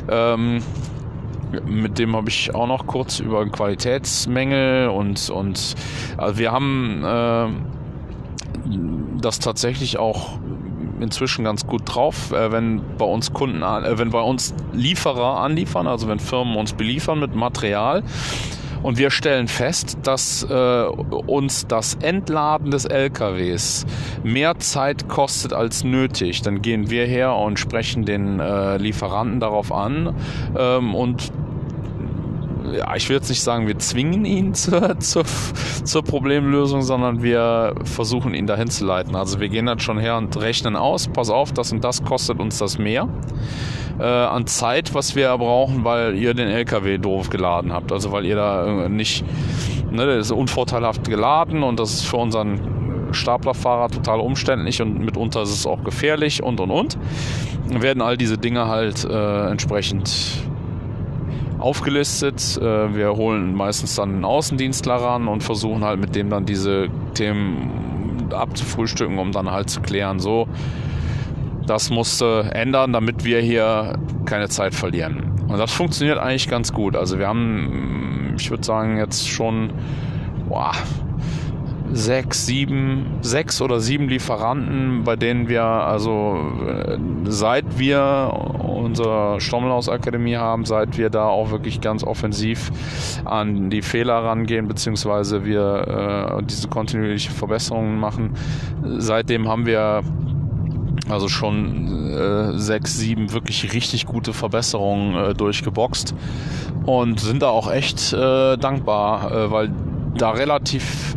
Ähm, 0.09 0.63
mit 1.67 1.99
dem 1.99 2.15
habe 2.15 2.29
ich 2.29 2.55
auch 2.55 2.67
noch 2.67 2.87
kurz 2.87 3.19
über 3.19 3.45
Qualitätsmängel 3.47 4.89
und, 4.89 5.31
und 5.31 5.75
also 6.17 6.39
wir 6.39 6.53
haben 6.53 7.03
äh, 7.05 7.49
das 9.21 9.41
tatsächlich 9.41 9.99
auch 9.99 10.39
inzwischen 11.01 11.45
ganz 11.45 11.67
gut 11.67 11.83
drauf, 11.87 12.33
äh, 12.33 12.53
wenn 12.53 12.83
bei 12.99 13.05
uns 13.05 13.33
Kunden, 13.33 13.63
äh, 13.63 13.99
wenn 13.99 14.11
bei 14.11 14.21
uns 14.21 14.55
Lieferer 14.73 15.41
anliefern, 15.41 15.87
also 15.87 16.09
wenn 16.09 16.21
Firmen 16.21 16.57
uns 16.57 16.73
beliefern 16.73 17.19
mit 17.19 17.35
Material, 17.35 18.03
und 18.83 18.99
wir 18.99 19.11
stellen 19.11 19.49
fest, 19.49 19.99
dass 20.03 20.43
äh, 20.43 20.85
uns 20.85 21.67
das 21.67 21.95
Entladen 21.95 22.71
des 22.71 22.85
LKWs 22.85 23.87
mehr 24.23 24.59
Zeit 24.59 25.09
kostet 25.09 25.53
als 25.53 25.85
nötig. 25.85 26.43
Dann 26.43 26.63
gehen 26.63 26.91
wir 26.91 27.07
her 27.07 27.35
und 27.35 27.59
sprechen 27.59 28.05
den 28.05 28.41
äh, 28.41 28.77
Lieferanten 28.77 29.41
darauf 29.41 29.73
an 29.73 30.15
ähm, 30.57 30.95
und 30.95 31.33
ja, 32.73 32.95
ich 32.97 33.09
will 33.09 33.17
jetzt 33.17 33.29
nicht 33.29 33.43
sagen, 33.43 33.67
wir 33.67 33.79
zwingen 33.79 34.25
ihn 34.25 34.55
zur, 34.55 34.99
zur, 34.99 35.25
zur, 35.85 36.03
Problemlösung, 36.03 36.83
sondern 36.83 37.23
wir 37.23 37.75
versuchen 37.85 38.35
ihn 38.35 38.47
dahin 38.47 38.69
zu 38.69 38.85
leiten. 38.85 39.17
Also 39.17 39.41
wir 39.41 39.49
gehen 39.49 39.67
dann 39.67 39.79
schon 39.79 39.99
her 39.99 40.17
und 40.17 40.37
rechnen 40.41 40.77
aus, 40.77 41.09
pass 41.09 41.31
auf, 41.31 41.53
das 41.53 41.73
und 41.73 41.85
das 41.85 42.03
kostet 42.03 42.39
uns 42.39 42.59
das 42.59 42.79
mehr 42.79 43.09
äh, 43.99 44.05
an 44.05 44.47
Zeit, 44.47 44.95
was 44.95 45.15
wir 45.15 45.37
brauchen, 45.37 45.85
weil 45.85 46.17
ihr 46.17 46.35
den 46.35 46.49
LKW 46.49 46.99
doof 46.99 47.31
geladen 47.31 47.73
habt. 47.73 47.93
Also 47.93 48.13
weil 48.13 48.25
ihr 48.25 48.37
da 48.37 48.85
äh, 48.85 48.89
nicht, 48.89 49.25
ne, 49.91 50.07
das 50.07 50.27
ist 50.27 50.33
unvorteilhaft 50.33 51.09
geladen 51.09 51.63
und 51.63 51.79
das 51.79 51.93
ist 51.93 52.07
für 52.07 52.17
unseren 52.17 53.13
Staplerfahrer 53.13 53.89
total 53.89 54.21
umständlich 54.21 54.81
und 54.81 55.01
mitunter 55.01 55.43
ist 55.43 55.51
es 55.51 55.67
auch 55.67 55.85
gefährlich 55.85 56.43
und 56.43 56.61
und 56.61 56.71
und. 56.71 56.99
Werden 57.69 58.03
all 58.03 58.17
diese 58.17 58.39
Dinge 58.39 58.67
halt 58.67 59.05
äh, 59.05 59.51
entsprechend 59.51 60.11
aufgelistet. 61.61 62.59
Äh, 62.61 62.95
wir 62.95 63.17
holen 63.17 63.55
meistens 63.55 63.95
dann 63.95 64.15
einen 64.15 64.25
Außendienstler 64.25 64.95
ran 64.95 65.29
und 65.29 65.43
versuchen 65.43 65.85
halt 65.85 66.01
mit 66.01 66.15
dem 66.15 66.31
dann 66.31 66.47
diese 66.47 66.89
Themen 67.15 68.29
abzufrühstücken, 68.33 69.19
um 69.19 69.33
dann 69.33 69.51
halt 69.51 69.71
zu 69.71 69.81
klären, 69.81 70.21
so, 70.21 70.47
das 71.67 71.91
musste 71.91 72.51
ändern, 72.53 72.93
damit 72.93 73.25
wir 73.25 73.41
hier 73.41 73.99
keine 74.25 74.49
Zeit 74.49 74.75
verlieren. 74.75 75.31
Und 75.49 75.59
das 75.59 75.73
funktioniert 75.73 76.19
eigentlich 76.19 76.49
ganz 76.49 76.73
gut. 76.73 76.97
Also 76.97 77.19
wir 77.19 77.27
haben, 77.27 78.35
ich 78.39 78.51
würde 78.51 78.65
sagen, 78.65 78.99
jetzt 78.99 79.29
schon 79.29 79.73
boah, 80.49 80.73
sechs, 81.93 82.47
sieben, 82.47 83.19
sechs 83.21 83.61
oder 83.61 83.81
sieben 83.81 84.09
Lieferanten, 84.09 85.05
bei 85.05 85.17
denen 85.17 85.49
wir 85.49 85.63
also 85.63 86.39
äh, 86.67 86.99
seit 87.25 87.79
wir 87.79 88.33
unsere 88.59 89.41
Stommelhaus-Akademie 89.41 90.37
haben, 90.37 90.65
seit 90.65 90.99
wir 90.99 91.11
da 91.11 91.27
auch 91.27 91.51
wirklich 91.51 91.81
ganz 91.81 92.05
offensiv 92.05 92.71
an 93.25 93.71
die 93.71 93.83
Fehler 93.83 94.25
rangehen, 94.25 94.69
beziehungsweise 94.69 95.45
wir 95.45 96.39
äh, 96.39 96.43
diese 96.45 96.69
kontinuierliche 96.69 97.33
Verbesserungen 97.33 97.99
machen, 97.99 98.35
seitdem 98.99 99.49
haben 99.49 99.67
wir 99.67 100.03
also 101.09 101.29
schon 101.29 102.13
äh, 102.13 102.59
sechs, 102.59 102.97
sieben 102.99 103.33
wirklich 103.33 103.73
richtig 103.73 104.07
gute 104.07 104.33
Verbesserungen 104.33 105.15
äh, 105.15 105.35
durchgeboxt 105.35 106.15
und 106.87 107.21
sind 107.21 107.43
da 107.43 107.49
auch 107.49 107.71
echt 107.71 108.13
äh, 108.13 108.57
dankbar, 108.57 109.33
äh, 109.33 109.51
weil 109.51 109.71
da 110.17 110.31
relativ 110.31 111.17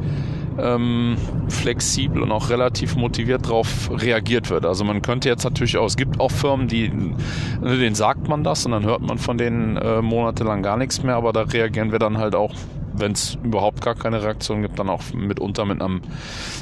ähm, 0.60 1.18
flexibel 1.50 2.22
und 2.22 2.32
auch 2.32 2.50
relativ 2.50 2.96
motiviert 2.96 3.46
darauf 3.46 3.89
reagiert 3.92 4.50
wird. 4.50 4.66
Also 4.66 4.84
man 4.84 5.02
könnte 5.02 5.30
jetzt 5.30 5.44
natürlich 5.44 5.78
auch, 5.78 5.86
es 5.86 5.98
gibt 5.98 6.20
auch 6.20 6.32
Firmen, 6.32 6.68
die, 6.68 6.89
ne, 6.89 7.78
denen 7.78 7.96
sagt 7.96 8.28
man 8.28 8.44
das 8.44 8.66
und 8.66 8.72
dann 8.72 8.84
hört 8.84 9.02
man 9.02 9.18
von 9.18 9.38
denen 9.38 9.78
äh, 9.78 10.02
monatelang 10.02 10.63
gar 10.63 10.78
nichts 10.78 11.04
mehr, 11.04 11.16
aber 11.16 11.34
da 11.34 11.42
reagieren 11.42 11.92
wir 11.92 12.00
dann 12.00 12.18
halt 12.18 12.36
auch 12.36 12.54
wenn 12.96 13.13
es 13.13 13.38
überhaupt 13.44 13.82
gar 13.82 13.96
keine 13.96 14.22
Reaktion 14.22 14.62
gibt, 14.62 14.78
dann 14.80 14.89
auch 14.89 15.02
mitunter 15.13 15.66
mit, 15.66 15.82
einem, 15.82 16.02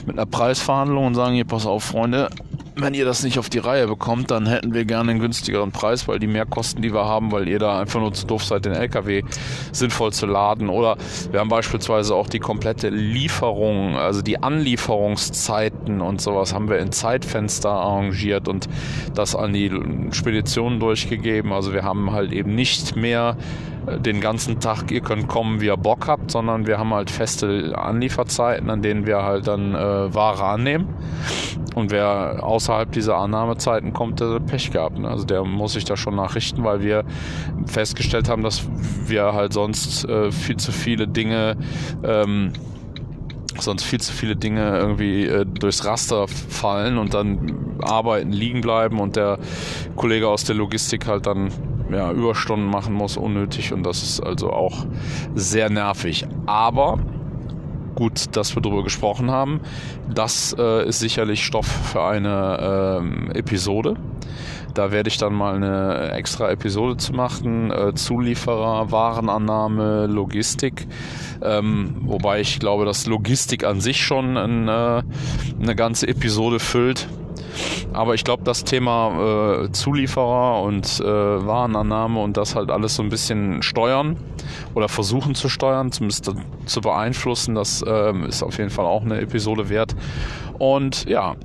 mit 0.06 0.18
einer 0.18 0.26
Preisverhandlung 0.26 1.08
und 1.08 1.16
sagen, 1.16 1.36
hier, 1.36 1.46
pass 1.46 1.66
auf, 1.66 1.84
Freunde, 1.84 2.30
wenn 2.82 2.94
ihr 2.94 3.06
das 3.06 3.24
nicht 3.24 3.40
auf 3.40 3.50
die 3.50 3.60
Reihe 3.60 3.88
bekommt, 3.88 4.32
dann 4.32 4.48
hätten 4.48 4.74
wir 4.74 4.86
gerne 4.86 5.12
einen 5.12 5.20
günstigeren 5.20 5.72
Preis, 5.72 6.08
weil 6.08 6.20
die 6.20 6.28
Mehrkosten, 6.28 6.82
die 6.82 6.94
wir 6.94 7.06
haben, 7.06 7.32
weil 7.32 7.48
ihr 7.48 7.60
da 7.60 7.80
einfach 7.80 8.00
nur 8.00 8.14
zu 8.14 8.26
doof 8.26 8.44
seid, 8.44 8.66
den 8.66 8.74
LKW 8.74 9.24
sinnvoll 9.72 10.14
zu 10.14 10.26
laden. 10.26 10.70
Oder 10.70 10.98
wir 11.32 11.40
haben 11.40 11.50
beispielsweise 11.50 12.16
auch 12.16 12.28
die 12.28 12.40
komplette 12.40 12.90
Lieferung, 12.90 13.96
also 13.96 14.22
die 14.22 14.42
Anlieferungszeiten 14.42 16.02
und 16.02 16.22
sowas 16.22 16.54
haben 16.54 16.70
wir 16.70 16.80
in 16.80 16.92
Zeitfenster 16.92 17.70
arrangiert 17.70 18.48
und 18.48 18.68
das 19.14 19.36
an 19.36 19.54
die 19.54 19.72
Speditionen 20.12 20.80
durchgegeben. 20.80 21.54
Also 21.54 21.74
wir 21.74 21.84
haben 21.84 22.12
halt 22.12 22.32
eben 22.32 22.56
nicht 22.56 22.96
mehr 22.96 23.38
den 23.88 24.22
ganzen 24.22 24.60
Tag, 24.60 24.92
ihr 24.92 25.02
könnt 25.02 25.28
kommen, 25.28 25.62
wie 25.62 25.66
ihr 25.68 25.78
Bock 25.78 26.08
habt, 26.08 26.32
sondern 26.32 26.68
wir 26.68 26.78
haben 26.78 26.94
halt 26.94 27.10
feste 27.10 27.74
Anlieferzeiten, 27.78 28.70
an 28.70 28.82
denen 28.82 29.06
wir 29.06 29.24
halt 29.24 29.48
dann 29.48 29.76
äh, 29.76 30.14
Ware 30.14 30.44
annehmen. 30.44 30.88
Und 31.76 31.92
wer 31.92 32.44
außerhalb 32.44 32.92
dieser 32.92 33.18
Annahmezeiten 33.18 33.94
kommt, 33.94 34.20
der 34.20 34.36
hat 34.36 34.46
Pech 34.46 34.72
gehabt. 34.72 35.00
Ne? 35.00 35.08
Also 35.08 35.26
der 35.26 35.44
muss 35.44 35.74
sich 35.74 35.86
da 35.86 35.96
schon 35.96 36.16
nachrichten, 36.16 36.64
weil 36.64 36.82
wir 36.82 37.04
festgestellt 37.66 38.30
haben, 38.30 38.44
dass 38.44 38.68
wir 39.08 39.34
halt 39.34 39.54
sonst 39.54 40.06
äh, 40.06 40.32
viel 40.32 40.58
zu 40.58 40.72
viele 40.72 41.08
Dinge 41.08 41.56
ähm, 42.04 42.54
sonst 43.62 43.84
viel 43.84 44.00
zu 44.02 44.14
viele 44.14 44.36
Dinge 44.36 44.78
irgendwie 44.78 45.26
äh, 45.26 45.46
durchs 45.46 45.86
Raster 45.86 46.28
fallen 46.28 46.98
und 46.98 47.14
dann 47.14 47.76
arbeiten 47.82 48.32
liegen 48.32 48.62
bleiben 48.62 49.00
und 49.00 49.16
der 49.16 49.40
Kollege 49.96 50.28
aus 50.28 50.44
der 50.44 50.56
Logistik 50.56 51.08
halt 51.08 51.26
dann 51.26 51.52
ja, 51.92 52.12
Überstunden 52.12 52.68
machen 52.68 52.94
muss, 52.94 53.18
unnötig 53.18 53.74
und 53.74 53.84
das 53.84 54.04
ist 54.04 54.22
also 54.22 54.52
auch 54.52 54.86
sehr 55.36 55.70
nervig. 55.70 56.26
Aber 56.46 57.00
gut, 57.96 58.36
dass 58.36 58.56
wir 58.56 58.62
darüber 58.62 58.84
gesprochen 58.84 59.32
haben. 59.32 59.62
Das 60.14 60.56
äh, 60.58 60.88
ist 60.88 61.00
sicherlich 61.00 61.44
Stoff 61.44 61.68
für 61.68 62.04
eine 62.04 63.00
ähm, 63.02 63.32
Episode. 63.32 63.96
Da 64.74 64.92
werde 64.92 65.10
ich 65.10 65.18
dann 65.18 65.34
mal 65.34 65.56
eine 65.56 66.12
extra 66.12 66.50
Episode 66.50 66.98
zu 66.98 67.14
machen. 67.14 67.72
Äh, 67.72 67.94
Zulieferer, 67.94 68.92
Warenannahme, 68.92 70.08
Logistik. 70.08 70.88
Ähm, 71.42 71.98
wobei 72.02 72.42
ich 72.42 72.60
glaube, 72.60 72.86
dass 72.86 73.06
Logistik 73.06 73.64
an 73.64 73.82
sich 73.82 74.04
schon 74.04 74.38
ein, 74.38 74.68
äh, 74.68 75.04
eine 75.62 75.76
ganze 75.76 76.08
Episode 76.08 76.60
füllt. 76.60 77.08
Aber 77.94 78.14
ich 78.14 78.24
glaube, 78.24 78.44
das 78.44 78.64
Thema 78.64 79.64
äh, 79.66 79.72
Zulieferer 79.72 80.62
und 80.62 81.00
äh, 81.00 81.06
Warenannahme 81.06 82.22
und 82.22 82.38
das 82.38 82.56
halt 82.56 82.72
alles 82.72 82.96
so 82.96 83.04
ein 83.04 83.10
bisschen 83.10 83.62
steuern 83.62 84.18
oder 84.74 84.88
versuchen 84.88 85.36
zu 85.36 85.50
steuern, 85.50 85.92
zumindest 85.92 86.32
zu 86.66 86.82
beeinflussen, 86.82 87.56
das 87.56 87.82
äh, 87.82 88.14
ist 88.28 88.44
auf 88.44 88.58
jeden 88.58 88.70
Fall 88.70 88.86
auch 88.86 89.04
eine 89.04 89.20
Episode 89.20 89.70
wert. 89.70 89.96
Und 90.60 91.06
ja, 91.06 91.36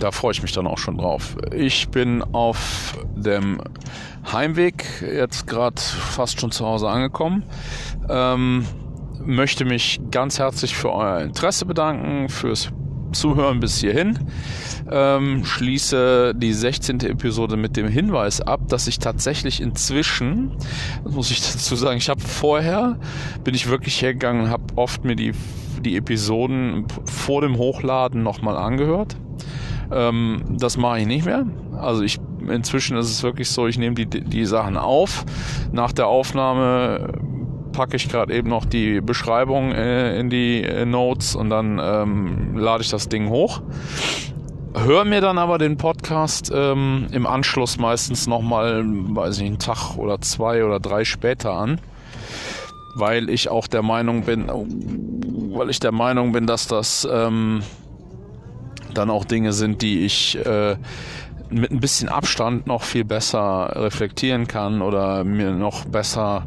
da 0.00 0.10
freue 0.10 0.32
ich 0.32 0.42
mich 0.42 0.52
dann 0.52 0.66
auch 0.66 0.78
schon 0.78 0.98
drauf. 0.98 1.36
Ich 1.54 1.88
bin 1.88 2.22
auf 2.32 2.98
dem 3.14 3.60
Heimweg, 4.30 4.84
jetzt 5.02 5.46
gerade 5.46 5.80
fast 5.80 6.40
schon 6.40 6.50
zu 6.50 6.66
Hause 6.66 6.88
angekommen. 6.88 7.44
Ähm, 8.08 8.66
möchte 9.24 9.64
mich 9.64 10.00
ganz 10.10 10.38
herzlich 10.38 10.74
für 10.74 10.92
euer 10.92 11.20
Interesse 11.20 11.66
bedanken, 11.66 12.28
fürs 12.28 12.70
Zuhören 13.12 13.60
bis 13.60 13.78
hierhin. 13.78 14.18
Ähm, 14.90 15.44
schließe 15.44 16.34
die 16.36 16.52
16. 16.52 17.00
Episode 17.00 17.56
mit 17.56 17.76
dem 17.76 17.88
Hinweis 17.88 18.40
ab, 18.40 18.68
dass 18.68 18.86
ich 18.86 18.98
tatsächlich 18.98 19.60
inzwischen, 19.60 20.52
das 21.04 21.14
muss 21.14 21.30
ich 21.30 21.40
dazu 21.52 21.76
sagen, 21.76 21.98
ich 21.98 22.08
habe 22.08 22.20
vorher, 22.20 22.98
bin 23.44 23.54
ich 23.54 23.68
wirklich 23.68 24.02
hergegangen 24.02 24.44
und 24.44 24.50
habe 24.50 24.64
oft 24.76 25.04
mir 25.04 25.16
die, 25.16 25.32
die 25.80 25.96
Episoden 25.96 26.86
vor 27.04 27.40
dem 27.40 27.56
Hochladen 27.56 28.22
nochmal 28.22 28.56
angehört. 28.56 29.16
Ähm, 29.92 30.42
das 30.48 30.76
mache 30.76 31.00
ich 31.00 31.06
nicht 31.06 31.24
mehr. 31.24 31.46
Also 31.76 32.02
ich 32.02 32.18
inzwischen 32.48 32.96
ist 32.96 33.10
es 33.10 33.22
wirklich 33.22 33.50
so, 33.50 33.66
ich 33.66 33.78
nehme 33.78 33.94
die, 33.94 34.06
die 34.06 34.44
Sachen 34.44 34.76
auf. 34.76 35.24
Nach 35.72 35.92
der 35.92 36.06
Aufnahme 36.06 37.12
packe 37.72 37.96
ich 37.96 38.08
gerade 38.08 38.32
eben 38.32 38.48
noch 38.48 38.64
die 38.64 39.00
Beschreibung 39.00 39.72
äh, 39.72 40.18
in 40.18 40.30
die 40.30 40.62
äh, 40.62 40.84
Notes 40.84 41.34
und 41.34 41.50
dann 41.50 41.80
ähm, 41.82 42.56
lade 42.56 42.82
ich 42.82 42.90
das 42.90 43.08
Ding 43.08 43.28
hoch. 43.28 43.62
Hör 44.76 45.04
mir 45.04 45.20
dann 45.20 45.38
aber 45.38 45.58
den 45.58 45.76
Podcast 45.76 46.50
ähm, 46.54 47.06
im 47.12 47.26
Anschluss 47.26 47.78
meistens 47.78 48.26
nochmal, 48.26 48.84
weiß 48.84 49.38
ich, 49.38 49.46
einen 49.46 49.58
Tag 49.58 49.96
oder 49.96 50.20
zwei 50.20 50.64
oder 50.64 50.80
drei 50.80 51.04
später 51.04 51.52
an, 51.52 51.80
weil 52.96 53.30
ich 53.30 53.48
auch 53.48 53.68
der 53.68 53.82
Meinung 53.82 54.22
bin, 54.22 54.48
weil 54.48 55.70
ich 55.70 55.78
der 55.78 55.92
Meinung 55.92 56.32
bin, 56.32 56.46
dass 56.46 56.66
das 56.66 57.06
ähm, 57.10 57.62
dann 58.94 59.10
auch 59.10 59.24
Dinge 59.24 59.52
sind, 59.52 59.82
die 59.82 60.04
ich 60.04 60.38
äh, 60.44 60.76
mit 61.50 61.70
ein 61.70 61.80
bisschen 61.80 62.08
Abstand 62.08 62.66
noch 62.66 62.82
viel 62.82 63.04
besser 63.04 63.72
reflektieren 63.76 64.46
kann 64.46 64.82
oder 64.82 65.24
mir 65.24 65.52
noch 65.52 65.84
besser 65.84 66.46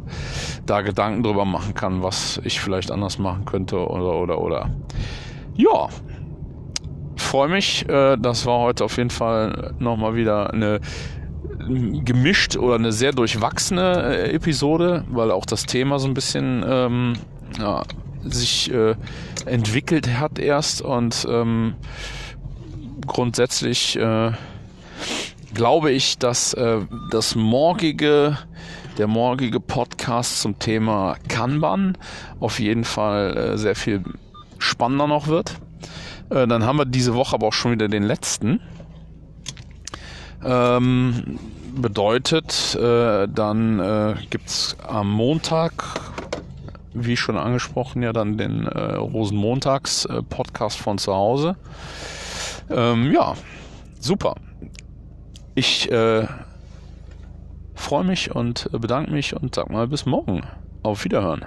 da 0.66 0.82
Gedanken 0.82 1.22
drüber 1.22 1.44
machen 1.44 1.74
kann, 1.74 2.02
was 2.02 2.40
ich 2.44 2.60
vielleicht 2.60 2.90
anders 2.90 3.18
machen 3.18 3.44
könnte 3.44 3.78
oder 3.78 4.16
oder 4.16 4.40
oder. 4.40 4.70
Ja, 5.56 5.88
freue 7.16 7.48
mich. 7.48 7.88
Äh, 7.88 8.16
das 8.18 8.46
war 8.46 8.60
heute 8.60 8.84
auf 8.84 8.96
jeden 8.96 9.10
Fall 9.10 9.74
nochmal 9.78 10.14
wieder 10.14 10.52
eine 10.52 10.80
gemischt 11.68 12.56
oder 12.56 12.76
eine 12.76 12.92
sehr 12.92 13.12
durchwachsene 13.12 14.02
äh, 14.02 14.34
Episode, 14.34 15.04
weil 15.10 15.30
auch 15.30 15.44
das 15.44 15.66
Thema 15.66 15.98
so 15.98 16.08
ein 16.08 16.14
bisschen 16.14 16.64
ähm, 16.66 17.12
ja, 17.58 17.82
sich 18.24 18.72
äh, 18.72 18.94
entwickelt 19.44 20.18
hat 20.18 20.38
erst 20.38 20.82
und 20.82 21.26
ähm, 21.28 21.74
grundsätzlich 23.08 23.96
äh, 23.96 24.32
glaube 25.54 25.90
ich, 25.90 26.18
dass 26.18 26.54
äh, 26.54 26.80
das 27.10 27.34
morgige 27.34 28.38
der 28.98 29.06
morgige 29.06 29.60
Podcast 29.60 30.40
zum 30.40 30.58
Thema 30.58 31.16
Kanban 31.28 31.96
auf 32.40 32.58
jeden 32.58 32.84
Fall 32.84 33.36
äh, 33.36 33.58
sehr 33.58 33.76
viel 33.76 34.02
spannender 34.58 35.06
noch 35.06 35.28
wird. 35.28 35.54
Äh, 36.30 36.46
dann 36.48 36.64
haben 36.64 36.78
wir 36.78 36.84
diese 36.84 37.14
Woche 37.14 37.34
aber 37.34 37.46
auch 37.46 37.52
schon 37.52 37.72
wieder 37.72 37.88
den 37.88 38.02
letzten. 38.02 38.60
Ähm, 40.44 41.38
bedeutet, 41.76 42.74
äh, 42.74 43.28
dann 43.28 43.78
äh, 43.80 44.14
gibt 44.30 44.48
es 44.48 44.76
am 44.86 45.10
Montag, 45.10 45.72
wie 46.92 47.16
schon 47.16 47.36
angesprochen, 47.36 48.02
ja 48.02 48.12
dann 48.12 48.36
den 48.36 48.66
äh, 48.66 48.94
Rosenmontags-Podcast 48.94 50.80
äh, 50.80 50.82
von 50.82 50.98
zu 50.98 51.14
Hause. 51.14 51.56
Ähm, 52.70 53.12
ja, 53.12 53.34
super. 54.00 54.34
Ich 55.54 55.90
äh, 55.90 56.26
freue 57.74 58.04
mich 58.04 58.34
und 58.34 58.68
bedanke 58.72 59.10
mich 59.10 59.34
und 59.34 59.54
sag 59.54 59.70
mal 59.70 59.88
bis 59.88 60.06
morgen. 60.06 60.42
Auf 60.82 61.04
Wiederhören. 61.04 61.46